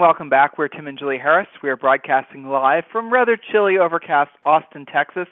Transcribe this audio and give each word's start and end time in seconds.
Welcome 0.00 0.30
back. 0.30 0.56
We're 0.56 0.68
Tim 0.68 0.86
and 0.86 0.98
Julie 0.98 1.18
Harris. 1.18 1.46
We 1.62 1.68
are 1.68 1.76
broadcasting 1.76 2.48
live 2.48 2.84
from 2.90 3.12
rather 3.12 3.36
chilly, 3.36 3.76
overcast 3.76 4.30
Austin, 4.46 4.86
Texas. 4.90 5.26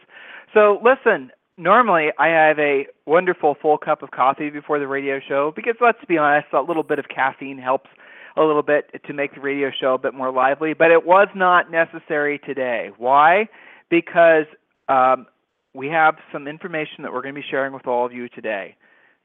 So, 0.53 0.79
listen, 0.85 1.31
normally 1.57 2.09
I 2.19 2.27
have 2.27 2.59
a 2.59 2.87
wonderful 3.07 3.57
full 3.63 3.79
cup 3.79 4.03
of 4.03 4.11
coffee 4.11 4.51
before 4.51 4.79
the 4.79 4.87
radio 4.87 5.21
show 5.27 5.55
because, 5.57 5.77
let's 5.81 6.05
be 6.07 6.19
honest, 6.19 6.49
a 6.53 6.61
little 6.61 6.83
bit 6.83 6.99
of 6.99 7.07
caffeine 7.09 7.57
helps 7.57 7.89
a 8.37 8.43
little 8.43 8.63
bit 8.63 8.91
to 9.07 9.15
make 9.15 9.35
the 9.35 9.41
radio 9.41 9.71
show 9.71 9.95
a 9.95 9.99
bit 9.99 10.13
more 10.13 10.31
lively. 10.31 10.75
But 10.75 10.91
it 10.91 11.07
was 11.07 11.29
not 11.35 11.71
necessary 11.71 12.39
today. 12.39 12.91
Why? 12.99 13.49
Because 13.89 14.45
um, 14.91 15.29
we 15.73 15.87
have 15.87 16.17
some 16.31 16.47
information 16.47 17.05
that 17.05 17.13
we're 17.15 17.23
going 17.23 17.35
to 17.35 17.41
be 17.41 17.47
sharing 17.51 17.73
with 17.73 17.87
all 17.87 18.05
of 18.05 18.13
you 18.13 18.29
today 18.29 18.77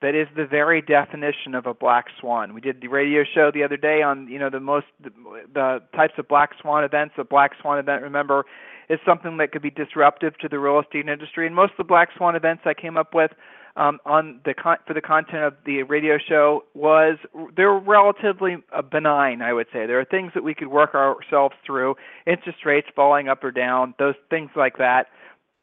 that 0.04 0.16
is 0.16 0.28
the 0.36 0.46
very 0.46 0.82
definition 0.82 1.56
of 1.56 1.66
a 1.66 1.74
black 1.74 2.08
swan. 2.20 2.54
We 2.54 2.60
did 2.60 2.82
the 2.82 2.90
radio 2.90 3.24
show 3.24 3.52
the 3.52 3.64
other 3.64 3.78
day 3.78 4.02
on 4.02 4.28
you 4.28 4.38
know 4.38 4.50
the 4.50 4.60
most 4.60 4.86
the, 5.02 5.12
the 5.54 5.82
types 5.96 6.14
of 6.18 6.28
black 6.28 6.52
swan 6.62 6.84
events. 6.84 7.16
A 7.18 7.24
black 7.24 7.54
swan 7.62 7.80
event, 7.80 8.04
remember, 8.04 8.46
is 8.90 9.00
something 9.06 9.38
that 9.38 9.54
could 9.54 9.62
be 9.62 9.72
disruptive 9.72 10.38
to 10.40 10.50
the 10.50 10.60
real 10.60 10.82
estate 10.82 11.08
industry. 11.08 11.48
And 11.48 11.56
most 11.56 11.72
of 11.72 11.78
the 11.78 11.84
black 11.86 12.10
swan 12.18 12.36
events 12.36 12.64
I 12.66 12.74
came 12.74 12.98
up 12.98 13.16
with 13.16 13.32
um, 13.78 14.00
on 14.06 14.42
the 14.44 14.54
con- 14.54 14.80
for 14.86 14.94
the 14.94 15.00
content 15.00 15.44
of 15.44 15.54
the 15.66 15.84
radio 15.84 16.18
show 16.18 16.66
was 16.74 17.18
they're 17.56 17.74
relatively 17.74 18.58
uh, 18.76 18.82
benign. 18.82 19.42
I 19.42 19.54
would 19.54 19.68
say 19.72 19.88
there 19.88 20.02
are 20.02 20.06
things 20.06 20.34
that 20.36 20.44
we 20.44 20.54
could 20.54 20.68
work 20.68 20.96
ourselves 20.96 21.56
through, 21.66 21.96
interest 22.28 22.66
rates 22.66 22.88
falling 22.94 23.30
up 23.30 23.42
or 23.42 23.52
down, 23.52 23.94
those 24.00 24.16
things 24.30 24.52
like 24.58 24.80
that. 24.80 25.08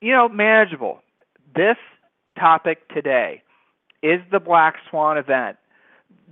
You 0.00 0.14
know, 0.14 0.30
manageable. 0.30 1.02
This 1.54 1.77
topic 2.38 2.88
today 2.88 3.42
is 4.03 4.20
the 4.31 4.41
Black 4.41 4.77
Swan 4.89 5.19
event 5.19 5.56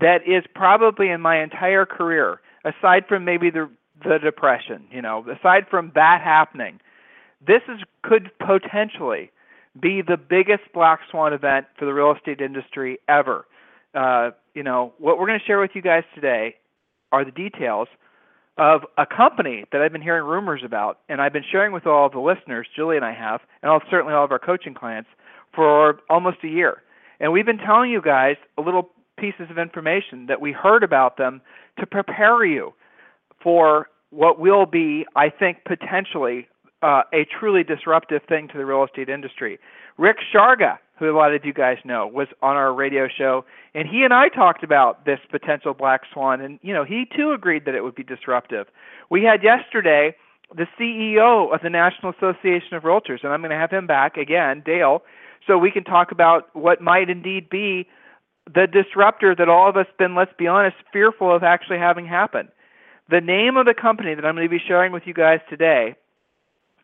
that 0.01 0.27
is 0.27 0.45
probably 0.55 1.09
in 1.11 1.21
my 1.21 1.43
entire 1.43 1.87
career, 1.87 2.41
aside 2.65 3.05
from 3.09 3.25
maybe 3.25 3.51
the 3.51 3.69
the 4.05 4.19
depression, 4.23 4.85
you 4.93 5.03
know, 5.03 5.25
aside 5.29 5.67
from 5.69 5.91
that 5.97 6.21
happening, 6.23 6.79
this 7.45 7.63
is 7.69 7.81
could 8.03 8.31
potentially 8.39 9.31
be 9.81 10.03
the 10.03 10.17
biggest 10.17 10.63
black 10.73 11.01
swan 11.11 11.33
event 11.33 11.67
for 11.79 11.85
the 11.85 11.93
real 11.93 12.13
estate 12.13 12.41
industry 12.41 12.99
ever. 13.09 13.47
Uh, 13.95 14.31
you 14.55 14.63
know, 14.63 14.93
what 14.99 15.19
we're 15.19 15.27
going 15.27 15.39
to 15.39 15.45
share 15.45 15.61
with 15.61 15.73
you 15.75 15.83
guys 15.83 16.05
today 16.15 16.55
are 17.13 17.25
the 17.25 17.31
details 17.31 17.89
of 18.57 18.83
a 18.97 19.07
company 19.07 19.65
that 19.73 19.81
I've 19.81 19.93
been 19.93 20.03
hearing 20.03 20.25
rumors 20.25 20.63
about, 20.65 20.99
and 21.09 21.21
I've 21.21 21.33
been 21.33 21.45
sharing 21.51 21.73
with 21.73 21.87
all 21.87 22.07
of 22.07 22.13
the 22.13 22.21
listeners, 22.21 22.67
Julie 22.75 22.97
and 22.97 23.05
I 23.05 23.13
have, 23.13 23.41
and 23.63 23.71
all, 23.71 23.81
certainly 23.91 24.15
all 24.15 24.25
of 24.25 24.33
our 24.33 24.39
coaching 24.39 24.75
clients, 24.75 25.09
for 25.55 26.01
almost 26.11 26.39
a 26.43 26.49
year. 26.49 26.83
And 27.21 27.33
we've 27.33 27.47
been 27.47 27.59
telling 27.59 27.91
you 27.91 28.01
guys 28.01 28.37
a 28.57 28.63
little 28.63 28.91
pieces 29.19 29.51
of 29.51 29.59
information 29.59 30.27
that 30.27 30.41
we 30.41 30.53
heard 30.53 30.83
about 30.83 31.17
them 31.17 31.41
to 31.79 31.87
prepare 31.87 32.45
you 32.45 32.73
for 33.43 33.89
what 34.11 34.39
will 34.39 34.67
be, 34.67 35.05
I 35.17 35.29
think, 35.31 35.59
potentially 35.67 36.49
uh, 36.83 37.03
a 37.13 37.27
truly 37.39 37.65
disruptive 37.65 38.23
thing 38.29 38.49
to 38.49 38.59
the 38.59 38.65
real 38.65 38.85
estate 38.85 39.09
industry. 39.09 39.59
Rick 39.99 40.19
Sharga, 40.33 40.79
who 40.99 41.11
a 41.11 41.17
lot 41.17 41.35
of 41.35 41.45
you 41.45 41.53
guys 41.53 41.79
know, 41.85 42.07
was 42.07 42.29
on 42.41 42.57
our 42.57 42.73
radio 42.73 43.09
show, 43.09 43.45
and 43.75 43.89
he 43.89 44.03
and 44.03 44.15
I 44.15 44.29
talked 44.29 44.63
about 44.63 45.05
this 45.05 45.19
potential 45.31 45.75
black 45.75 46.03
swan, 46.13 46.41
and 46.41 46.59
you 46.63 46.73
know 46.73 46.85
he 46.85 47.05
too 47.17 47.33
agreed 47.33 47.65
that 47.65 47.75
it 47.75 47.83
would 47.83 47.97
be 47.97 48.05
disruptive. 48.05 48.67
We 49.11 49.25
had 49.25 49.43
yesterday 49.43 50.15
the 50.57 50.67
CEO 50.79 51.53
of 51.53 51.61
the 51.63 51.71
National 51.71 52.13
Association 52.13 52.75
of 52.75 52.85
Realtors, 52.85 53.23
and 53.23 53.33
I'm 53.33 53.41
going 53.41 53.51
to 53.51 53.57
have 53.57 53.71
him 53.71 53.87
back 53.87 54.17
again, 54.17 54.63
Dale, 54.65 55.03
so 55.49 55.59
we 55.59 55.73
can 55.73 55.83
talk 55.83 56.13
about 56.13 56.55
what 56.55 56.81
might 56.81 57.11
indeed 57.11 57.51
be 57.51 57.89
the 58.47 58.67
disruptor 58.67 59.35
that 59.35 59.49
all 59.49 59.69
of 59.69 59.77
us 59.77 59.87
been, 59.99 60.15
let's 60.15 60.33
be 60.39 60.47
honest, 60.47 60.77
fearful 60.93 61.35
of 61.35 61.43
actually 61.43 61.79
having 61.79 62.07
happen. 62.07 62.49
The 63.11 63.21
name 63.21 63.57
of 63.57 63.67
the 63.67 63.75
company 63.75 64.15
that 64.15 64.25
I'm 64.25 64.37
going 64.37 64.47
to 64.47 64.51
be 64.51 64.63
sharing 64.65 64.93
with 64.93 65.03
you 65.07 65.15
guys 65.15 65.41
today 65.51 65.97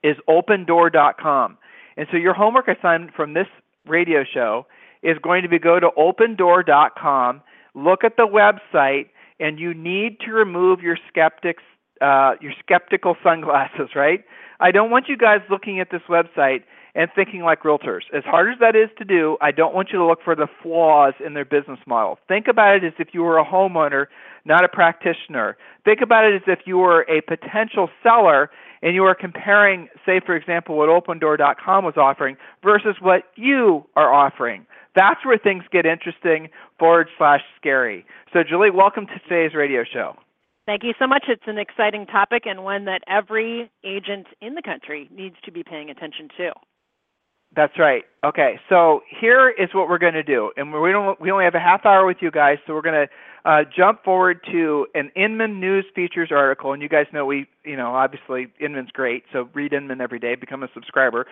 is 0.02 0.16
opendoor.com. 0.28 1.58
And 1.96 2.08
so 2.10 2.16
your 2.16 2.34
homework 2.34 2.66
assignment 2.66 3.14
from 3.14 3.34
this 3.34 3.46
radio 3.86 4.24
show 4.24 4.66
is 5.02 5.16
going 5.22 5.42
to 5.42 5.48
be 5.48 5.58
go 5.58 5.78
to 5.78 5.90
opendoor.com, 5.96 7.42
look 7.74 8.04
at 8.04 8.16
the 8.16 8.26
website, 8.26 9.10
and 9.38 9.60
you 9.60 9.74
need 9.74 10.18
to 10.20 10.32
remove 10.32 10.80
your 10.80 10.98
skeptics 11.08 11.62
uh, 12.00 12.34
your 12.40 12.52
skeptical 12.60 13.16
sunglasses, 13.22 13.90
right? 13.94 14.24
I 14.60 14.72
don't 14.72 14.90
want 14.90 15.08
you 15.08 15.16
guys 15.16 15.40
looking 15.48 15.80
at 15.80 15.90
this 15.90 16.02
website 16.08 16.64
and 16.94 17.10
thinking 17.14 17.42
like 17.42 17.62
realtors. 17.62 18.02
As 18.16 18.24
hard 18.24 18.52
as 18.52 18.58
that 18.60 18.76
is 18.76 18.88
to 18.98 19.04
do, 19.04 19.36
I 19.40 19.50
don't 19.50 19.74
want 19.74 19.88
you 19.92 19.98
to 19.98 20.06
look 20.06 20.20
for 20.24 20.36
the 20.36 20.46
flaws 20.62 21.14
in 21.24 21.34
their 21.34 21.44
business 21.44 21.80
model. 21.86 22.18
Think 22.28 22.46
about 22.48 22.76
it 22.76 22.84
as 22.84 22.92
if 22.98 23.08
you 23.12 23.22
were 23.22 23.38
a 23.38 23.44
homeowner, 23.44 24.06
not 24.44 24.64
a 24.64 24.68
practitioner. 24.68 25.56
Think 25.84 26.00
about 26.00 26.24
it 26.24 26.34
as 26.34 26.42
if 26.46 26.60
you 26.66 26.78
were 26.78 27.02
a 27.02 27.20
potential 27.22 27.88
seller 28.02 28.50
and 28.82 28.94
you 28.94 29.04
are 29.04 29.14
comparing, 29.14 29.88
say, 30.04 30.20
for 30.24 30.36
example, 30.36 30.76
what 30.76 30.88
Opendoor.com 30.88 31.84
was 31.84 31.94
offering 31.96 32.36
versus 32.62 32.96
what 33.00 33.22
you 33.34 33.84
are 33.96 34.12
offering. 34.12 34.66
That's 34.94 35.24
where 35.24 35.38
things 35.38 35.64
get 35.72 35.86
interesting 35.86 36.50
forward 36.78 37.08
slash 37.18 37.40
scary. 37.56 38.04
So, 38.32 38.44
Julie, 38.48 38.70
welcome 38.70 39.06
to 39.06 39.18
today's 39.28 39.54
radio 39.54 39.84
show. 39.90 40.16
Thank 40.66 40.82
you 40.82 40.92
so 40.98 41.06
much. 41.06 41.24
It's 41.28 41.42
an 41.46 41.58
exciting 41.58 42.06
topic 42.06 42.44
and 42.46 42.64
one 42.64 42.86
that 42.86 43.02
every 43.06 43.70
agent 43.84 44.26
in 44.40 44.54
the 44.54 44.62
country 44.62 45.10
needs 45.12 45.36
to 45.44 45.52
be 45.52 45.62
paying 45.62 45.90
attention 45.90 46.28
to. 46.38 46.52
That's 47.54 47.78
right. 47.78 48.04
Okay, 48.24 48.58
so 48.68 49.02
here 49.20 49.50
is 49.50 49.68
what 49.74 49.88
we're 49.88 49.98
going 49.98 50.14
to 50.14 50.22
do, 50.22 50.50
and 50.56 50.72
we 50.72 50.90
don't 50.90 51.20
we 51.20 51.30
only 51.30 51.44
have 51.44 51.54
a 51.54 51.60
half 51.60 51.86
hour 51.86 52.06
with 52.06 52.16
you 52.20 52.30
guys, 52.30 52.56
so 52.66 52.74
we're 52.74 52.82
going 52.82 53.06
to 53.06 53.48
uh, 53.48 53.64
jump 53.76 54.02
forward 54.02 54.40
to 54.50 54.86
an 54.94 55.12
Inman 55.14 55.60
News 55.60 55.84
Features 55.94 56.30
article, 56.32 56.72
and 56.72 56.82
you 56.82 56.88
guys 56.88 57.06
know 57.12 57.26
we, 57.26 57.46
you 57.64 57.76
know, 57.76 57.94
obviously 57.94 58.48
Inman's 58.58 58.90
great, 58.90 59.24
so 59.32 59.48
read 59.52 59.72
Inman 59.72 60.00
every 60.00 60.18
day, 60.18 60.34
become 60.34 60.62
a 60.62 60.68
subscriber. 60.74 61.26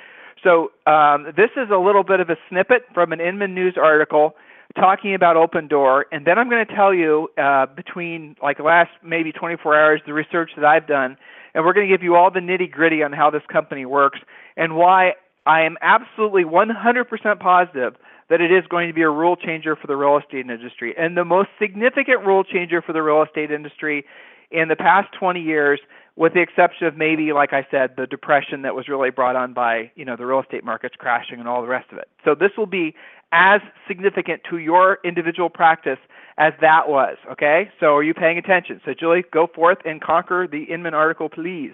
So 0.44 0.71
um, 0.87 1.32
this 1.37 1.50
is 1.56 1.71
a 1.72 1.78
little 1.78 2.05
bit 2.05 2.21
of 2.21 2.28
a 2.28 2.37
snippet 2.49 2.82
from 2.94 3.12
an 3.12 3.21
Inman 3.21 3.55
News 3.55 3.77
article 3.81 4.34
talking 4.77 5.15
about 5.15 5.37
Opendoor, 5.37 6.03
and 6.12 6.27
then 6.27 6.38
I'm 6.38 6.49
going 6.49 6.65
to 6.65 6.75
tell 6.75 6.94
you 6.94 7.31
uh, 7.37 7.66
between 7.66 8.37
like 8.43 8.59
the 8.59 8.65
last 8.65 8.91
maybe 9.03 9.32
24 9.32 9.77
hours 9.77 10.00
the 10.06 10.12
research 10.12 10.50
that 10.56 10.65
I've 10.65 10.87
done, 10.87 11.16
and 11.55 11.65
we're 11.65 11.72
going 11.72 11.88
to 11.88 11.93
give 11.93 12.05
you 12.05 12.15
all 12.15 12.31
the 12.31 12.41
nitty 12.41 12.71
gritty 12.71 13.03
on 13.03 13.12
how 13.12 13.31
this 13.31 13.43
company 13.50 13.87
works 13.87 14.21
and 14.56 14.77
why 14.77 15.15
I 15.47 15.63
am 15.63 15.77
absolutely 15.81 16.45
100% 16.45 17.41
positive 17.41 17.95
that 18.31 18.41
it 18.41 18.53
is 18.53 18.65
going 18.69 18.89
to 18.89 18.95
be 18.95 19.03
a 19.03 19.11
rule 19.11 19.37
changer 19.37 19.77
for 19.77 19.87
the 19.87 19.97
real 19.97 20.17
estate 20.17 20.47
industry 20.49 20.95
and 20.97 21.17
the 21.17 21.25
most 21.25 21.49
significant 21.61 22.25
rule 22.25 22.45
changer 22.45 22.81
for 22.81 22.93
the 22.93 23.03
real 23.03 23.23
estate 23.23 23.51
industry 23.51 24.05
in 24.51 24.69
the 24.69 24.77
past 24.77 25.09
20 25.19 25.41
years 25.41 25.81
with 26.15 26.35
the 26.35 26.41
exception 26.41 26.87
of 26.87 26.97
maybe 26.97 27.33
like 27.33 27.53
I 27.53 27.67
said 27.71 27.95
the 27.97 28.07
depression 28.07 28.63
that 28.63 28.75
was 28.75 28.89
really 28.89 29.11
brought 29.11 29.35
on 29.35 29.53
by, 29.53 29.91
you 29.97 30.05
know, 30.05 30.17
the 30.17 30.27
real 30.27 30.41
estate 30.41 30.65
markets 30.65 30.94
crashing 30.99 31.41
and 31.41 31.49
all 31.49 31.62
the 31.62 31.69
rest 31.69 31.91
of 31.91 31.99
it. 31.99 32.09
So 32.25 32.35
this 32.35 32.50
will 32.56 32.67
be 32.67 32.95
as 33.33 33.61
significant 33.88 34.43
to 34.50 34.59
your 34.59 34.99
individual 35.05 35.49
practice 35.49 35.99
as 36.38 36.53
that 36.61 36.88
was, 36.88 37.17
okay? 37.31 37.71
So 37.81 37.97
are 37.97 38.03
you 38.03 38.15
paying 38.15 38.38
attention? 38.38 38.81
So 38.85 38.93
Julie, 38.99 39.25
go 39.33 39.47
forth 39.47 39.79
and 39.85 40.00
conquer 40.00 40.47
the 40.50 40.65
Inman 40.65 40.95
article 40.95 41.29
please. 41.29 41.73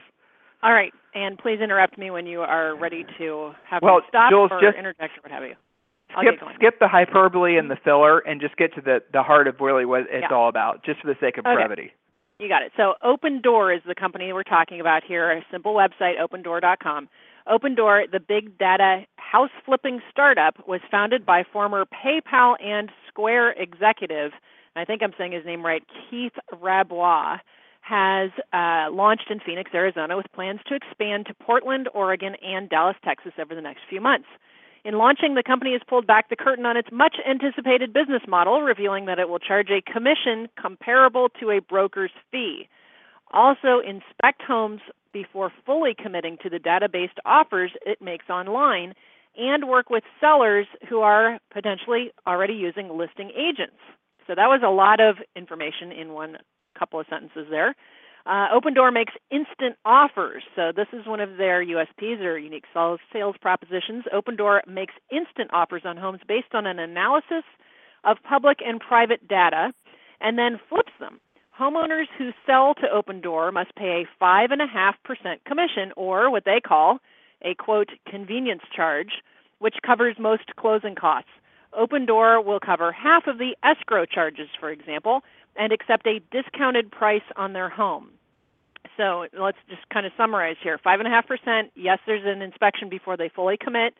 All 0.63 0.73
right, 0.73 0.93
and 1.15 1.39
please 1.39 1.61
interrupt 1.61 1.99
me 1.99 2.11
when 2.11 2.27
you 2.27 2.41
are 2.41 2.77
ready 2.77 3.05
to 3.19 3.53
have 3.69 3.83
well, 3.83 3.97
me 3.97 4.03
stop 4.09 4.31
Jules, 4.31 4.51
or 4.51 4.61
just 4.61 4.77
interject 4.77 5.17
or 5.19 5.23
what 5.23 5.33
have 5.33 5.45
you. 5.45 5.55
I'll 6.17 6.23
skip 6.23 6.41
skip 6.57 6.79
the 6.81 6.89
hyperbole 6.89 7.59
and 7.59 7.71
the 7.71 7.77
filler 7.85 8.19
and 8.21 8.41
just 8.41 8.57
get 8.57 8.75
to 8.75 8.81
the 8.81 9.01
the 9.13 9.23
heart 9.23 9.47
of 9.47 9.61
really 9.61 9.85
what 9.85 10.03
it's 10.03 10.27
yeah. 10.29 10.35
all 10.35 10.49
about, 10.49 10.85
just 10.85 11.01
for 11.01 11.07
the 11.07 11.17
sake 11.21 11.39
of 11.39 11.47
okay. 11.47 11.55
brevity. 11.55 11.93
You 12.41 12.49
got 12.49 12.63
it. 12.63 12.73
So 12.77 12.95
Opendoor 13.05 13.77
is 13.77 13.83
the 13.87 13.97
company 13.97 14.33
we're 14.33 14.45
talking 14.45 14.81
about 14.81 15.03
here, 15.05 15.31
a 15.31 15.45
simple 15.51 15.75
website, 15.75 16.15
opendoor.com. 16.23 17.09
Opendoor, 17.49 18.11
the 18.11 18.21
big 18.21 18.59
data 18.59 19.07
house 19.17 19.51
flipping 19.65 20.01
startup, 20.11 20.67
was 20.69 20.81
founded 20.91 21.27
by 21.27 21.43
former 21.53 21.85
PayPal 21.85 22.55
and 22.63 22.91
Square 23.09 23.53
executive, 23.53 24.33
I 24.79 24.85
think 24.85 25.03
I'm 25.03 25.13
saying 25.19 25.33
his 25.33 25.45
name 25.45 25.67
right, 25.67 25.83
Keith 26.09 26.33
Rabois 26.53 27.39
has 27.89 28.31
uh, 28.53 28.91
launched 28.93 29.31
in 29.31 29.41
Phoenix, 29.41 29.71
Arizona, 29.73 30.17
with 30.17 30.27
plans 30.35 30.61
to 30.67 30.75
expand 30.75 31.27
to 31.27 31.35
Portland, 31.35 31.89
Oregon, 31.95 32.35
and 32.43 32.69
Dallas, 32.69 32.97
Texas 33.05 33.33
over 33.41 33.55
the 33.55 33.63
next 33.63 33.81
few 33.89 34.01
months. 34.01 34.29
In 34.85 34.99
launching, 34.99 35.35
the 35.35 35.43
company 35.43 35.73
has 35.73 35.81
pulled 35.89 36.07
back 36.07 36.29
the 36.29 36.37
curtain 36.37 36.67
on 36.67 36.77
its 36.77 36.89
much 36.93 37.17
anticipated 37.29 37.93
business 37.93 38.23
model, 38.29 38.63
revealing 38.63 39.07
that 39.07 39.19
it 39.19 39.29
will 39.29 39.39
charge 39.39 39.71
a 39.71 39.81
commission 39.81 40.49
comparable 40.61 41.29
to 41.41 41.51
a 41.51 41.61
broker's 41.61 42.11
fee. 42.31 42.69
Also, 43.33 43.81
inspect 43.81 44.43
homes, 44.43 44.81
before 45.13 45.51
fully 45.65 45.95
committing 45.95 46.37
to 46.43 46.51
the 46.51 46.59
data 46.59 46.89
based 46.89 47.19
offers 47.25 47.73
it 47.87 48.01
makes 48.01 48.29
online 48.29 48.95
and 49.37 49.69
work 49.69 49.89
with 49.89 50.05
sellers 50.21 50.67
who 50.89 51.01
are 51.01 51.39
potentially 51.51 52.11
already 52.27 52.53
using 52.53 52.97
listing 52.97 53.31
agents. 53.31 53.79
So 54.27 54.35
that 54.35 54.47
was 54.47 54.61
a 54.65 54.71
lot 54.71 55.01
of 55.01 55.17
information 55.35 55.93
in 55.93 56.13
one 56.13 56.37
couple 56.79 57.01
of 57.01 57.07
sentences 57.11 57.47
there. 57.51 57.75
Uh, 58.27 58.49
Opendoor 58.53 58.93
makes 58.93 59.15
instant 59.31 59.77
offers. 59.87 60.43
So 60.55 60.71
this 60.75 60.89
is 60.93 61.07
one 61.07 61.21
of 61.21 61.39
their 61.39 61.65
USPs 61.65 62.21
or 62.21 62.37
unique 62.37 62.67
sales, 62.75 63.01
sales 63.13 63.37
propositions. 63.41 64.05
Opendoor 64.13 64.61
makes 64.67 64.93
instant 65.11 65.51
offers 65.53 65.83
on 65.85 65.97
homes 65.97 66.21
based 66.29 66.55
on 66.55 66.67
an 66.67 66.79
analysis 66.79 67.45
of 68.05 68.19
public 68.29 68.59
and 68.65 68.81
private 68.81 69.27
data 69.27 69.73
and 70.21 70.39
then 70.39 70.61
flips 70.69 70.93
them. 71.01 71.21
Homeowners 71.59 72.07
who 72.17 72.31
sell 72.47 72.75
to 72.75 72.87
Opendoor 72.87 73.53
must 73.53 73.75
pay 73.75 74.05
a 74.05 74.25
5.5% 74.25 75.45
commission 75.45 75.93
or 75.97 76.31
what 76.31 76.45
they 76.45 76.61
call 76.61 76.99
a 77.43 77.55
quote 77.55 77.91
convenience 78.07 78.63
charge, 78.75 79.23
which 79.59 79.77
covers 79.85 80.17
most 80.19 80.55
closing 80.57 80.95
costs. 80.95 81.31
Opendoor 81.73 82.45
will 82.45 82.61
cover 82.61 82.93
half 82.93 83.27
of 83.27 83.39
the 83.39 83.57
escrow 83.63 84.07
charges, 84.07 84.49
for 84.59 84.71
example, 84.71 85.23
and 85.59 85.73
accept 85.73 86.07
a 86.07 86.21
discounted 86.31 86.91
price 86.91 87.23
on 87.37 87.53
their 87.53 87.69
home. 87.69 88.11
So 88.97 89.27
let's 89.39 89.59
just 89.69 89.87
kind 89.93 90.07
of 90.07 90.13
summarize 90.17 90.57
here. 90.63 90.79
5.5%, 90.85 91.71
yes, 91.75 91.99
there's 92.07 92.25
an 92.25 92.43
inspection 92.43 92.89
before 92.89 93.17
they 93.17 93.29
fully 93.29 93.57
commit. 93.57 93.95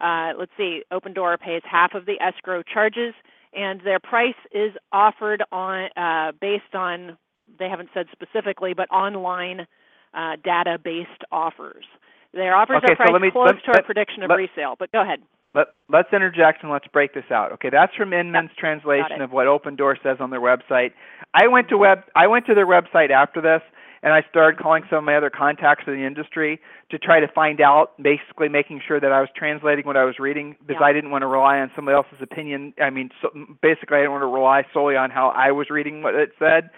Uh, 0.00 0.32
let's 0.38 0.50
see, 0.56 0.82
Opendoor 0.92 1.38
pays 1.38 1.62
half 1.64 1.94
of 1.94 2.06
the 2.06 2.20
escrow 2.20 2.62
charges, 2.62 3.14
and 3.52 3.80
their 3.82 4.00
price 4.00 4.34
is 4.52 4.72
offered 4.90 5.42
on 5.52 5.90
uh, 5.96 6.32
based 6.40 6.74
on, 6.74 7.18
they 7.58 7.68
haven't 7.68 7.90
said 7.92 8.06
specifically, 8.10 8.72
but 8.74 8.90
online 8.90 9.66
uh, 10.14 10.36
data-based 10.42 11.24
offers. 11.30 11.84
Their 12.32 12.56
offers 12.56 12.78
okay, 12.78 12.94
are 12.94 12.96
priced 12.96 13.10
so 13.10 13.12
let 13.12 13.22
me, 13.22 13.30
close 13.30 13.50
let, 13.54 13.64
to 13.64 13.78
our 13.78 13.82
prediction 13.82 14.22
of 14.22 14.30
let, 14.30 14.36
resale, 14.36 14.74
but 14.78 14.90
go 14.90 15.02
ahead. 15.02 15.20
Let, 15.54 15.68
let's 15.90 16.08
interject 16.12 16.62
and 16.62 16.72
let's 16.72 16.86
break 16.88 17.14
this 17.14 17.30
out. 17.30 17.52
Okay, 17.52 17.68
that's 17.70 17.94
from 17.94 18.12
Inman's 18.12 18.50
yep. 18.50 18.58
translation 18.58 19.20
of 19.20 19.32
what 19.32 19.46
Opendoor 19.46 19.96
says 20.02 20.16
on 20.20 20.30
their 20.30 20.40
website. 20.40 20.92
I 21.34 21.48
went 21.48 21.68
to 21.68 21.78
web 21.78 22.04
I 22.16 22.26
went 22.26 22.46
to 22.46 22.54
their 22.54 22.66
website 22.66 23.10
after 23.10 23.40
this 23.40 23.62
and 24.02 24.12
I 24.12 24.22
started 24.28 24.60
calling 24.60 24.82
some 24.90 24.98
of 24.98 25.04
my 25.04 25.16
other 25.16 25.30
contacts 25.30 25.84
in 25.86 25.94
the 25.94 26.04
industry 26.04 26.60
to 26.90 26.98
try 26.98 27.20
to 27.20 27.28
find 27.28 27.60
out, 27.60 27.92
basically 28.02 28.48
making 28.48 28.80
sure 28.86 28.98
that 28.98 29.12
I 29.12 29.20
was 29.20 29.28
translating 29.36 29.86
what 29.86 29.96
I 29.96 30.04
was 30.04 30.18
reading 30.18 30.56
because 30.66 30.80
yeah. 30.80 30.86
I 30.86 30.92
didn't 30.92 31.10
want 31.10 31.22
to 31.22 31.28
rely 31.28 31.58
on 31.58 31.70
somebody 31.76 31.94
else's 31.94 32.18
opinion. 32.20 32.74
I 32.82 32.90
mean, 32.90 33.10
so 33.20 33.28
basically, 33.62 33.98
I 33.98 34.00
didn't 34.00 34.12
want 34.12 34.22
to 34.22 34.26
rely 34.26 34.64
solely 34.74 34.96
on 34.96 35.10
how 35.10 35.28
I 35.28 35.52
was 35.52 35.70
reading 35.70 36.02
what 36.02 36.14
it 36.14 36.30
said. 36.38 36.70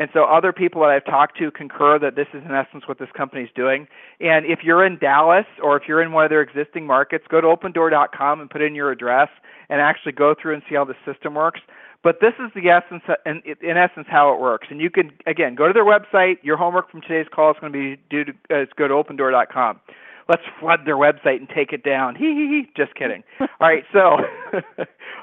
And 0.00 0.08
so 0.14 0.24
other 0.24 0.50
people 0.50 0.80
that 0.80 0.88
I've 0.88 1.04
talked 1.04 1.36
to 1.40 1.50
concur 1.50 1.98
that 1.98 2.16
this 2.16 2.26
is 2.32 2.42
in 2.42 2.52
essence 2.52 2.88
what 2.88 2.98
this 2.98 3.10
company 3.14 3.42
is 3.42 3.50
doing. 3.54 3.86
And 4.18 4.46
if 4.46 4.60
you're 4.64 4.82
in 4.82 4.96
Dallas 4.98 5.44
or 5.62 5.76
if 5.76 5.82
you're 5.86 6.00
in 6.00 6.12
one 6.12 6.24
of 6.24 6.30
their 6.30 6.40
existing 6.40 6.86
markets, 6.86 7.26
go 7.28 7.42
to 7.42 7.46
opendoor.com 7.46 8.40
and 8.40 8.48
put 8.48 8.62
in 8.62 8.74
your 8.74 8.90
address 8.90 9.28
and 9.68 9.78
actually 9.78 10.12
go 10.12 10.34
through 10.40 10.54
and 10.54 10.62
see 10.66 10.74
how 10.74 10.86
the 10.86 10.94
system 11.04 11.34
works. 11.34 11.60
But 12.02 12.16
this 12.22 12.32
is 12.38 12.50
the 12.54 12.70
essence, 12.70 13.02
in, 13.26 13.42
in 13.60 13.76
essence, 13.76 14.06
how 14.08 14.32
it 14.32 14.40
works. 14.40 14.68
And 14.70 14.80
you 14.80 14.88
can 14.88 15.12
again 15.26 15.54
go 15.54 15.66
to 15.66 15.74
their 15.74 15.84
website. 15.84 16.36
Your 16.42 16.56
homework 16.56 16.90
from 16.90 17.02
today's 17.02 17.26
call 17.30 17.50
is 17.50 17.58
going 17.60 17.70
to 17.70 17.78
be 17.78 18.00
due 18.08 18.24
to 18.24 18.32
uh, 18.50 18.64
go 18.78 18.88
to 18.88 18.94
opendoor.com. 18.94 19.80
Let's 20.30 20.44
flood 20.58 20.80
their 20.86 20.96
website 20.96 21.36
and 21.40 21.48
take 21.54 21.74
it 21.74 21.84
down. 21.84 22.14
Hee 22.14 22.32
hee 22.32 22.48
hee. 22.48 22.70
Just 22.74 22.94
kidding. 22.94 23.22
all 23.38 23.48
right. 23.60 23.84
So, 23.92 24.00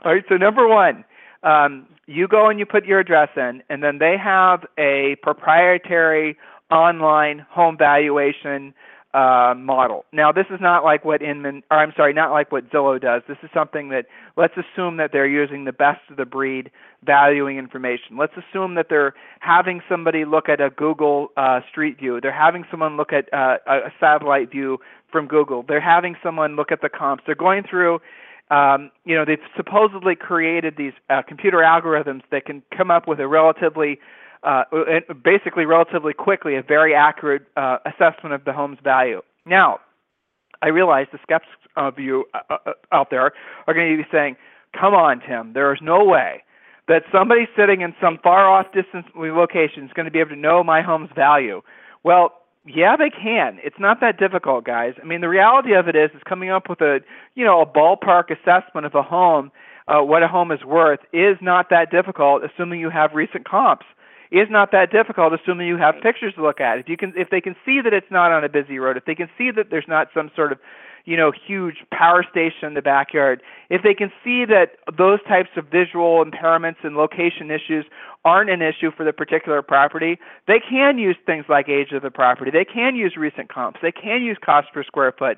all 0.06 0.14
right. 0.14 0.24
So 0.30 0.38
number 0.38 0.68
one, 0.68 1.04
um, 1.44 1.88
you 2.06 2.28
go 2.28 2.50
and 2.50 2.60
you 2.60 2.66
put 2.66 2.86
your 2.86 3.00
address 3.00 3.30
in, 3.36 3.64
and 3.70 3.84
then 3.84 4.00
they 4.00 4.16
have 4.18 4.66
a 4.78 5.16
proprietary 5.22 6.38
online 6.70 7.46
home 7.50 7.78
valuation 7.78 8.74
uh, 9.14 9.54
model. 9.58 10.06
Now, 10.12 10.32
this 10.32 10.46
is 10.52 10.60
not 10.62 10.84
like 10.84 11.06
what 11.06 11.22
Inman, 11.22 11.64
or 11.72 11.78
I'm 11.78 11.94
sorry, 11.96 12.14
not 12.14 12.32
like 12.32 12.52
what 12.52 12.70
Zillow 12.70 13.02
does. 13.02 13.24
This 13.28 13.38
is 13.42 13.50
something 13.54 13.90
that 13.90 14.06
let's 14.36 14.54
assume 14.58 14.98
that 14.98 15.12
they're 15.12 15.28
using 15.28 15.66
the 15.66 15.72
best 15.72 16.02
of 16.10 16.18
the 16.18 16.26
breed 16.26 16.70
valuing 17.04 17.58
information. 17.58 18.18
Let's 18.18 18.34
assume 18.38 18.76
that 18.76 18.88
they're 18.90 19.14
having 19.40 19.82
somebody 19.90 20.26
look 20.26 20.50
at 20.50 20.60
a 20.60 20.70
Google 20.70 21.30
uh, 21.38 21.62
Street 21.70 21.98
View. 21.98 22.20
They're 22.22 22.32
having 22.32 22.66
someone 22.70 22.98
look 22.98 23.14
at 23.14 23.34
uh, 23.34 23.58
a 23.66 23.92
satellite 24.00 24.52
view 24.52 24.80
from 25.12 25.28
Google. 25.28 25.64
They're 25.68 25.82
having 25.82 26.16
someone 26.22 26.56
look 26.56 26.72
at 26.72 26.82
the 26.82 26.90
comps. 26.90 27.24
They're 27.26 27.36
going 27.36 27.64
through. 27.68 28.00
Um, 28.50 28.92
you 29.04 29.16
know, 29.16 29.26
they've 29.26 29.40
supposedly 29.56 30.16
created 30.16 30.76
these 30.78 30.94
uh, 31.10 31.22
computer 31.28 31.58
algorithms 31.58 32.22
that 32.32 32.46
can 32.46 32.64
come 32.76 32.90
up 32.90 33.08
with 33.08 33.20
a 33.20 33.28
relatively 33.28 34.00
uh, 34.44 34.64
basically 35.24 35.66
relatively 35.66 36.14
quickly 36.14 36.56
a 36.56 36.62
very 36.62 36.94
accurate 36.94 37.44
uh, 37.58 37.78
assessment 37.86 38.34
of 38.34 38.46
the 38.46 38.54
home's 38.54 38.78
value. 38.84 39.22
Now, 39.46 39.80
I 40.62 40.70
realize 40.70 41.08
the 41.12 41.20
skeptics 41.24 41.52
of 41.76 42.00
you 42.00 42.26
uh, 42.34 42.58
uh 42.66 42.74
out 42.92 43.10
there 43.10 43.34
are 43.68 43.74
going 43.74 43.98
to 43.98 44.04
be 44.04 44.08
saying, 44.12 44.38
"Come 44.80 44.94
on, 44.94 45.22
Tim, 45.28 45.54
there 45.54 45.74
is 45.74 45.80
no 45.82 46.06
way 46.06 46.44
that 46.88 47.04
somebody 47.12 47.48
sitting 47.58 47.82
in 47.82 47.94
some 48.00 48.18
far 48.24 48.48
off 48.48 48.68
distance 48.72 49.06
location 49.16 49.84
is 49.84 49.92
going 49.94 50.06
to 50.06 50.12
be 50.12 50.20
able 50.20 50.30
to 50.30 50.36
know 50.38 50.64
my 50.64 50.82
home's 50.82 51.10
value." 51.16 51.62
Well, 52.04 52.37
yeah, 52.68 52.96
they 52.98 53.10
can. 53.10 53.60
It's 53.64 53.80
not 53.80 54.02
that 54.02 54.18
difficult, 54.20 54.66
guys. 54.66 54.94
I 55.02 55.06
mean, 55.06 55.22
the 55.22 55.30
reality 55.30 55.74
of 55.74 55.88
it 55.88 55.96
is, 55.96 56.12
is 56.16 56.22
coming 56.28 56.50
up 56.50 56.70
with 56.70 56.82
a, 56.82 57.00
you 57.36 57.46
know, 57.46 57.62
a 57.62 57.66
ballpark 57.66 58.26
assessment 58.30 58.86
of 58.86 58.96
a 58.96 59.04
home, 59.04 59.52
uh, 59.88 60.02
what 60.02 60.24
a 60.24 60.28
home 60.28 60.52
is 60.52 60.64
worth, 60.64 61.00
is 61.14 61.38
not 61.42 61.70
that 61.70 61.92
difficult, 61.92 62.44
assuming 62.44 62.80
you 62.80 62.90
have 62.90 63.14
recent 63.14 63.48
comps 63.48 63.86
is 64.32 64.48
not 64.50 64.72
that 64.72 64.92
difficult 64.92 65.34
assuming 65.34 65.68
you 65.68 65.78
have 65.78 65.96
pictures 66.02 66.34
to 66.36 66.44
look 66.44 66.60
at. 66.60 66.80
If 66.80 66.90
you 66.90 66.98
can 66.98 67.14
if 67.16 67.30
they 67.30 67.42
can 67.42 67.56
see 67.66 67.80
that 67.82 67.94
it's 67.94 68.12
not 68.12 68.32
on 68.32 68.44
a 68.44 68.50
busy 68.50 68.78
road, 68.80 68.98
if 68.98 69.06
they 69.06 69.16
can 69.16 69.30
see 69.38 69.52
that 69.52 69.70
there's 69.70 69.88
not 69.88 70.10
some 70.14 70.30
sort 70.36 70.52
of 70.52 70.60
you 71.06 71.18
know, 71.18 71.32
huge 71.32 71.78
power 71.92 72.24
station 72.30 72.68
in 72.68 72.74
the 72.74 72.82
backyard, 72.82 73.42
if 73.70 73.82
they 73.84 73.94
can 73.94 74.12
see 74.24 74.46
that 74.46 74.78
those 74.98 75.20
types 75.28 75.50
of 75.56 75.66
visual 75.68 76.24
impairments 76.24 76.84
and 76.84 76.96
location 76.96 77.52
issues 77.52 77.86
aren't 78.26 78.50
an 78.50 78.62
issue 78.62 78.92
for 78.96 79.04
the 79.04 79.14
particular 79.14 79.62
property, 79.62 80.18
they 80.48 80.60
can 80.60 80.98
use 80.98 81.16
things 81.26 81.46
like 81.48 81.70
age 81.70 81.92
of 81.94 82.02
the 82.02 82.12
property. 82.12 82.52
They 82.52 82.66
can 82.66 82.96
use 82.96 83.16
recent 83.18 83.50
comps. 83.50 83.80
They 83.82 83.92
can 83.92 84.22
use 84.22 84.38
cost 84.44 84.68
per 84.74 84.84
square 84.84 85.14
foot. 85.18 85.38